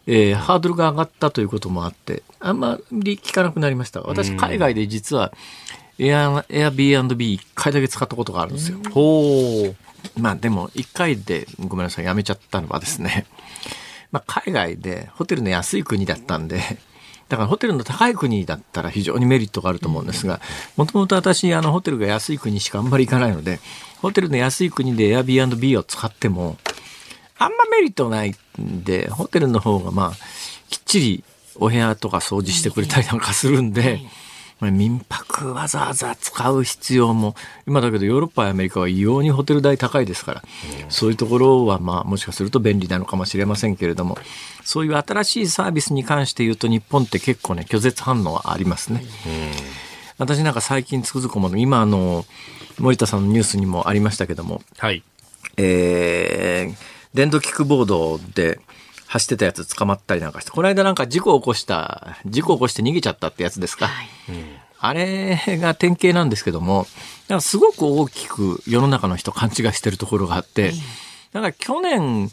[0.06, 4.02] えーハードルが上がったということもあって、あんまり聞かなくなりました。
[4.02, 5.32] 私、海外で実は、
[5.98, 8.78] エア、エア B&B 一回だけ使ったことがあるんですよ。
[8.92, 10.20] ほう。
[10.20, 13.26] まあでも一回でごめんなさいやめちゃったのはですね、
[14.12, 16.60] まあ、海外でホテルの安い国だったんで
[17.28, 20.40] だからホテルの高い国だったら非常にメリットがあると思うんですが
[20.76, 23.58] もともと私あのホテルが安い国しかあんまり行かないので
[24.00, 26.56] ホテルの安い国で Airbnb を使っても
[27.38, 30.12] あんまメリットないんでホテルの方がまあ
[30.68, 31.24] きっちり
[31.58, 34.00] お部屋とか掃除してくれたりなんかするんで、
[34.60, 37.34] 民泊わざわざ使う必要も、
[37.66, 40.42] 今だけどヨーロッパやアメリカは異様にホテル代高いですから、
[40.88, 44.18] そういうところはまあもしかすると便利なのかもしれませんけれども、
[44.64, 49.04] そういう新しいサービスに関して言うと日本って結構ね、拒絶反応はありますね。
[50.18, 52.24] 私なんか最近つくづく思うの今あの、
[52.78, 55.02] 森田さんのニュースにもありましたけども、はい。
[55.58, 56.76] えー、
[57.14, 58.60] 電動キックボードで
[59.06, 63.90] 走ってたやつ捕まったりなんかして、この間なんか事故を起こした、事故を起こして逃げちゃったってやつですか。
[64.78, 66.86] あれが典型なんですけども、
[67.28, 70.72] なんかすごく大きく世の中の人勘違いしてるところがあって、
[71.32, 72.30] なんか去年、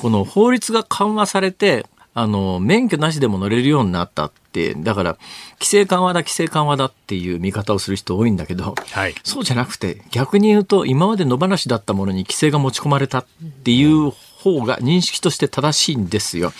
[0.00, 1.86] この法律が緩和されて、
[2.18, 5.18] あの、免許なしでも乗れるようになったって、だから、
[5.58, 9.14] 規制緩和だ、規制緩和だっていう見方をする人多いんだけど、はい。
[9.22, 13.26] そうじゃなくて、逆に言うと、今まで野放しだったものに規制が持ち込まれたっ
[13.64, 14.14] ていう
[14.46, 16.52] 方が認識として正しいんですよ。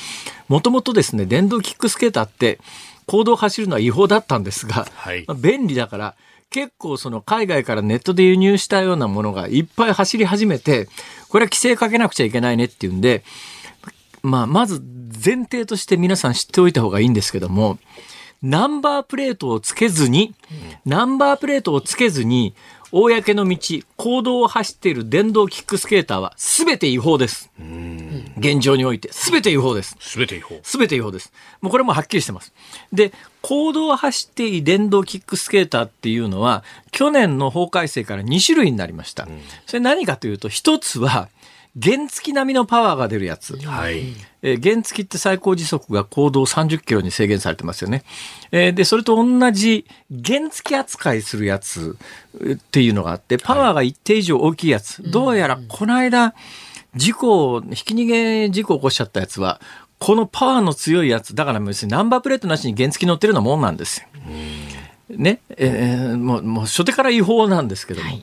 [0.49, 2.59] もともとですね、電動キックスケーターって、
[3.07, 6.15] 公道を走るのは違法だったんですが、はいまあ便利だから、
[6.51, 10.89] 結構その海外からネットで輸入したようなものがいっぱい走り始めて、
[11.29, 13.25] これは規制かけなくちゃいけないねっていうんで、
[14.23, 14.83] まあ、まず
[15.25, 17.79] 前提として皆さん知っておいた方がいいんですけども、
[18.43, 20.35] ナンバープレートをつけずに、
[20.85, 22.55] ナンバープレートをつけずに、
[22.99, 23.59] 公の道、
[23.97, 27.51] 公道を走っている電動キックスケーターは全て違法です。
[28.39, 29.11] 現状において。
[29.13, 29.99] 全て違法です。
[30.01, 30.59] すべて違法。
[30.63, 31.31] すべて違法です。
[31.61, 32.55] もうこれもはっきりしてます。
[32.95, 39.29] で、公道を走っている電動キックスケーターっていうのは、去年の法改正から2種類になりました。
[39.67, 41.29] それ何かというと、一つは、
[41.81, 43.57] 原付並みのパワーが出るやつ。
[43.59, 44.15] はい。
[44.43, 48.05] えー原付って最高時速が高度30キロに制限されてますよね。
[48.53, 49.87] えーで、それと同じ
[50.25, 51.97] 原付扱いするやつ
[52.41, 55.03] えーっていうのがあって、パワーが一定以上大きいやつ。
[55.11, 56.35] どうやらこの間、
[56.95, 59.61] 事故を、ひき逃げ事故を起こしちゃったやつは、
[59.99, 64.07] このパワーの強いやつ、だから別にナンバープレートなしに原付乗ってるようなもんなんですよ。
[65.11, 68.09] ね、えーもう、もう初手から違法なんですけども。
[68.11, 68.23] で、だ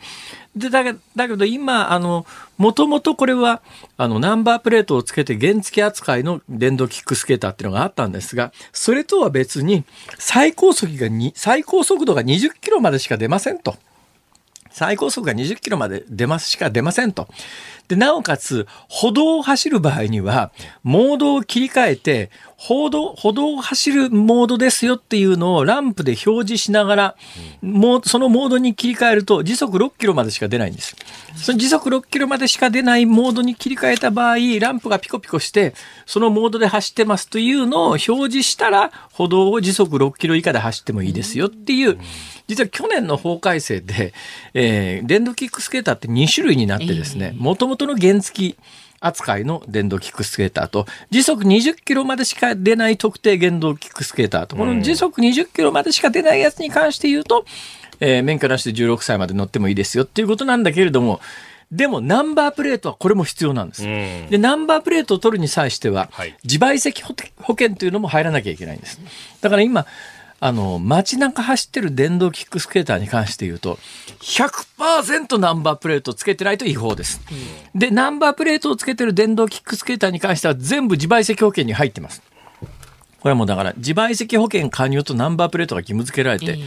[0.56, 0.94] でだけ
[1.36, 2.28] ど今、あの、
[2.58, 3.62] もともとこれは、
[3.98, 9.84] あの、ナンバープレートをつけて原付扱いの電動キックスケーターっていうのがあったんですが、それとは別に、
[10.20, 13.76] 最高速がに、最高速度が20キロまでしか出ませんと。
[14.74, 17.28] 最高速が20キロまで出ますしか出ませんと。
[17.88, 20.52] で、なおかつ、歩道を走る場合には、
[20.84, 27.16] モードを切り替えて、歩道、歩道を走るモードですよっていうのをランプで表示しながら、
[27.62, 30.96] もうそのモードに切り替えると時速6キロまでしか出ないんです。
[31.36, 35.74] その時速6キロまでしか出ないモードに切り替えた場合、ランプがピコピコして、
[36.06, 42.00] そのモードで走ってますというのを表示したら、歩道を時速6キロ以下で走ってもいいですよっていう、
[42.48, 44.14] 実は去年の法改正で、
[44.54, 48.56] えー電動キックスケーターって2種類になってですね、もともとの原付
[49.00, 57.46] 扱いの電動キックスケーターと、時速20キロまでしか出ない特定電動キックスケーターと、この時速20キロまでしか出ないやつに関して言うと、
[58.00, 61.20] えー免許なしで16歳まで乗ってもいいですよっていうことなんだけれども、
[61.74, 63.84] でもナンバープレートはこれも必要なんです。
[63.84, 64.30] ん。
[64.30, 66.38] で、ナンバープレートを取るに際しては、はい。
[66.44, 69.02] 自賠責保保険というのも入らなきゃいけないんです。
[69.42, 69.88] だから今、
[70.46, 73.80] あの、街中走ってる電動キックスケーターに関して言うと、
[74.20, 77.22] 100%ナンバープレートつけてないと違法です。
[77.74, 82.22] で、ナンバープレートをつけてる電動キックスケーターに関しては全部自賠責保険に入ってます。
[83.22, 86.60] これはもうだから自賠責保険加入とナンバープレートが義務付けられて、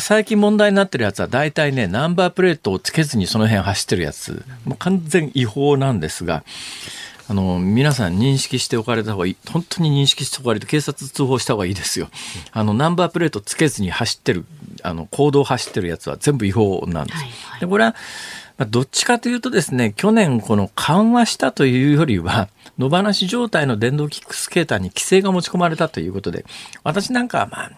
[0.00, 6.44] 最近問題になってるやつは大体ね、ナンバープレートをつけずにその辺走ってるやつ、もう完全違法なんですが、
[7.28, 9.36] あの、皆さん認識しておかれた方がいい。
[9.50, 12.08] 本当に認識しておかれて、警察通報した方がいいですよ。
[12.52, 14.44] あの、ナンバープレートつけずに走ってる、
[14.82, 17.24] あの、行動を走ってるやつは全部違法なんです。
[17.60, 17.94] で、これは、
[18.58, 22.48] まあどっちかというとですね、去年この緩和したというよりは、
[22.78, 26.44] 野放し状態の電動キックスケーターに規制が持ち込まれたということで、
[26.84, 27.70] 私なんかはまあ、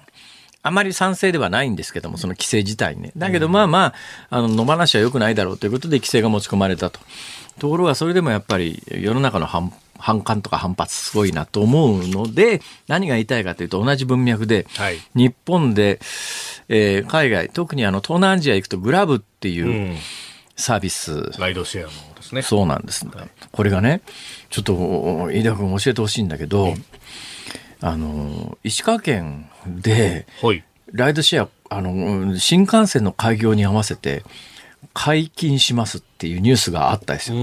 [0.62, 3.12] あまり賛成ではないんですけども、その規制自体にね。
[3.16, 3.94] だけどまあま
[4.30, 7.00] あ、あの、野放しは良くないだろうということで規制が持ち込まれたと。
[7.58, 14.98] ところがそれでもやっぱり世の中の反反感とか反発すごいなと思うので、何が言いたいかというと同じ文脈で、はい。
[15.14, 15.98] 日本で、
[16.68, 19.96] えー海外、特にあの東南アジア行くとグラブっていう
[20.56, 22.42] サービス、ライドシェアのですね。
[22.42, 23.06] そうなんです、
[23.50, 24.02] これがね、
[24.50, 24.74] ちょっと
[25.32, 26.74] 飯田君教えてほしいんだけど、
[27.80, 30.64] あの、石川県で、はい。
[30.92, 34.22] ライドシェア、あの、うん新幹線の開業に合わせて
[34.94, 37.36] 解禁しますっていうニュースがあったですよ。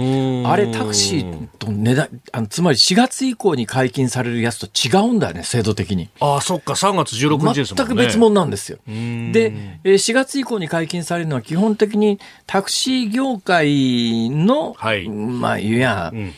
[0.49, 6.09] あれタクシーと値段、あのつまり4月以降に解禁されるやつと違うんだよね、制度的に。
[6.19, 7.88] ああ、そっか、3月16日ですもんね。
[7.88, 8.79] 全く別物なんですよ。
[8.89, 16.33] んで、えー4月以降に解禁されるのは基本的にタクシー業界の、はいまあ、いや、ん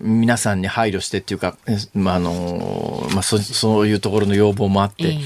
[0.00, 5.18] 皆さんに配慮してっていうか、えまああのまあそ、そういうところの要望もあって、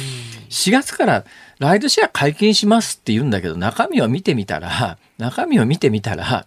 [0.50, 1.24] 4月から
[1.58, 6.46] ライドシェア解禁しますって言うんだけど、中身を見てみたら、中身を見てみたら、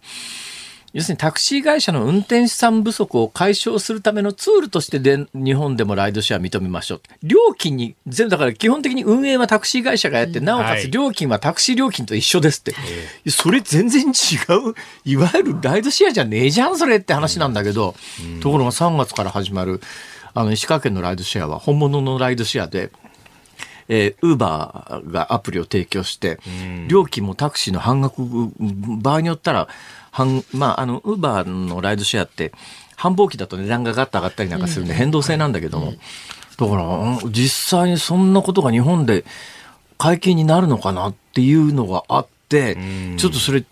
[0.96, 7.00] 要するにタクシー会社の運転手さん不足を解消するためのツールとしてで日本でもライドシェア認めましょう。
[7.22, 12.74] 料金に全部だから基本的に運営はタクシー会社がやって、なおかつはい料金はタクシー料金と一緒ですって。
[13.30, 14.10] それ全然違
[14.70, 14.74] う。
[15.04, 17.94] いわゆるライドシェアじゃねえじゃん、それって話なんだけど、
[18.40, 19.82] ところが3月から始まる、
[20.32, 22.90] あの、石川県のライドシェアは本物のライドシェアで、
[23.88, 26.38] えー、ウーバーがアプリを提供して、
[26.88, 28.22] 料金もタクシーの半額、
[28.58, 29.68] 場合によったら、
[30.16, 32.52] 半、まあ、あの、ウーバーのライドシェアって、
[32.96, 35.92] 繁忙期だと値段がガッと上がったりなんかするんで変動制なんだけども、
[36.56, 39.26] だから、うん実際にそんなことが日本で
[39.98, 42.78] 解禁になるのかなっていうのがあって、
[43.18, 43.62] ちょっとそれ、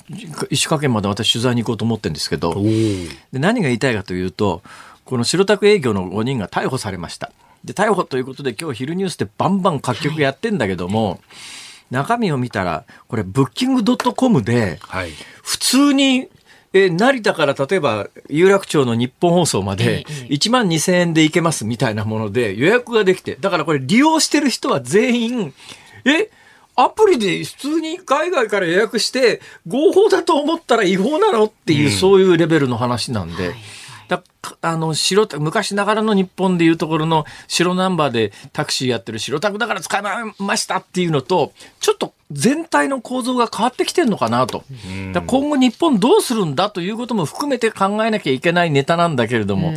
[0.51, 4.62] 石川県まで私取材に行こうと思ってるんですけど、で何が言いたいかというと、
[5.07, 7.32] この白タク営業の5人が逮捕されました。
[7.64, 11.20] で、逮捕ということで今日昼ニュースでバンバン各局やってんだけども、
[11.90, 15.11] 中身を見たら、これブッキングドットコムで、はい。
[15.42, 16.28] 普通に、
[16.75, 25.55] えー成田から例えば有楽町の日本放送まで1万2000円で行けますみたいなもので予約ができて、だからこれ利用してる人は全員、
[26.05, 26.31] え
[26.77, 33.55] アプリで普通に海外から予約して合法だと思ったら違法なのっていう、そういうレベルの話なんで。
[34.07, 34.22] だ
[34.61, 40.03] あの白タ昔ながらの日本でいうところの白ナンバーでタクシーやってる白タクだから使い
[40.39, 44.64] ましたっていうのとちょっと全体の構造が変わってきてるのかなと
[45.12, 49.72] だから今後日本どうするんだということも含めて考えなきゃいけないネタなんだけれども、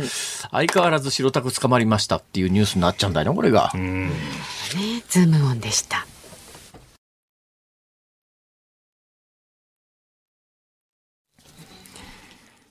[0.50, 3.70] 相変わらず白タク捕まりましたっていうニュースになっちゃうんだよねこれが。
[3.72, 6.06] ズームオンでした。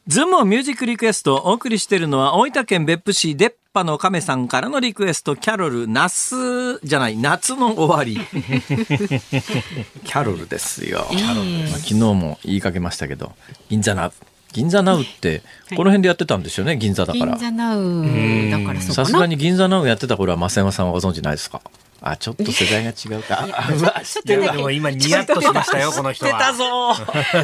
[0.08, 8.20] ズームをミュージックリクエストをお送りしているのは大分県別府市出っ歯の亀さんからのリクエストキャロル夏じゃない夏の終わり。
[10.04, 13.34] キャロルですよ、まあ昨日も言いかけましたけど
[13.70, 14.14] 銀座ナウ
[14.54, 15.42] 銀座ナウって
[15.76, 17.32] この辺でやってたんですよね銀座だから。
[17.34, 19.12] 銀座ナウだからさす。
[19.12, 21.62] がに銀座ナウやってた頃は増山さんはご存知ないですか？
[22.02, 26.54] あちょっと世代が違うかあうわ知ってるわでも今ニヤッとしましたよ、この人知ってたは。
[26.54, 26.66] ぞ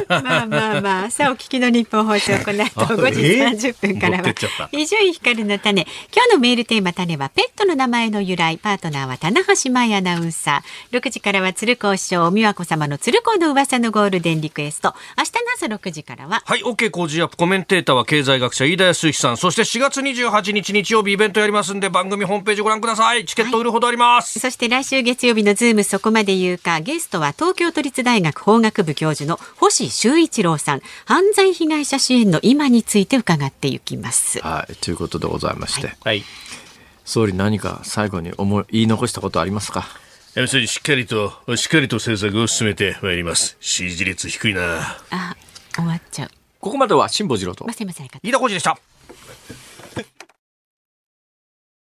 [0.08, 5.82] まあまあまあ、朝お聞きの日本放送、この後5時30分からは伊集院光の種。
[5.82, 8.58] 今日のメールテーマ種は、ペットの名前の由来。
[8.58, 10.98] パートナーは棚橋舞アナウンサー。
[10.98, 14.94] 6時からは鶴光師匠、お美和子様の鶴光の噂のゴールデンリクエスト。
[15.18, 23.24] 明日の朝6時からは、はい、OK 工事アップコメンテーターは経済学者飯田康之さん、そして4月28日日曜日イベントやりますんで番組ホームページご覧ください。
[23.24, 24.38] チケット売るほどあります。
[24.44, 30.82] そして来週月曜日のズームそこまで言うか、ゲストは東京都立大学法学部教授の星修一郎さん。
[31.06, 34.40] 犯罪被害者支援の今について伺っていきます。
[34.40, 36.24] はいということでございまして、はい。
[37.06, 39.86] 総理何か最後に思い言い残したことありますか？
[40.34, 43.56] 要するにしっかりと、しっかりと政策を進めてまいります。
[43.60, 44.98] 支持率低いな。
[45.08, 45.36] あ、
[45.74, 46.30] 終わっちゃう。
[46.60, 48.10] ここまでは辛坊治郎とまあ、すいません。
[48.22, 48.78] 飯田浩司でした。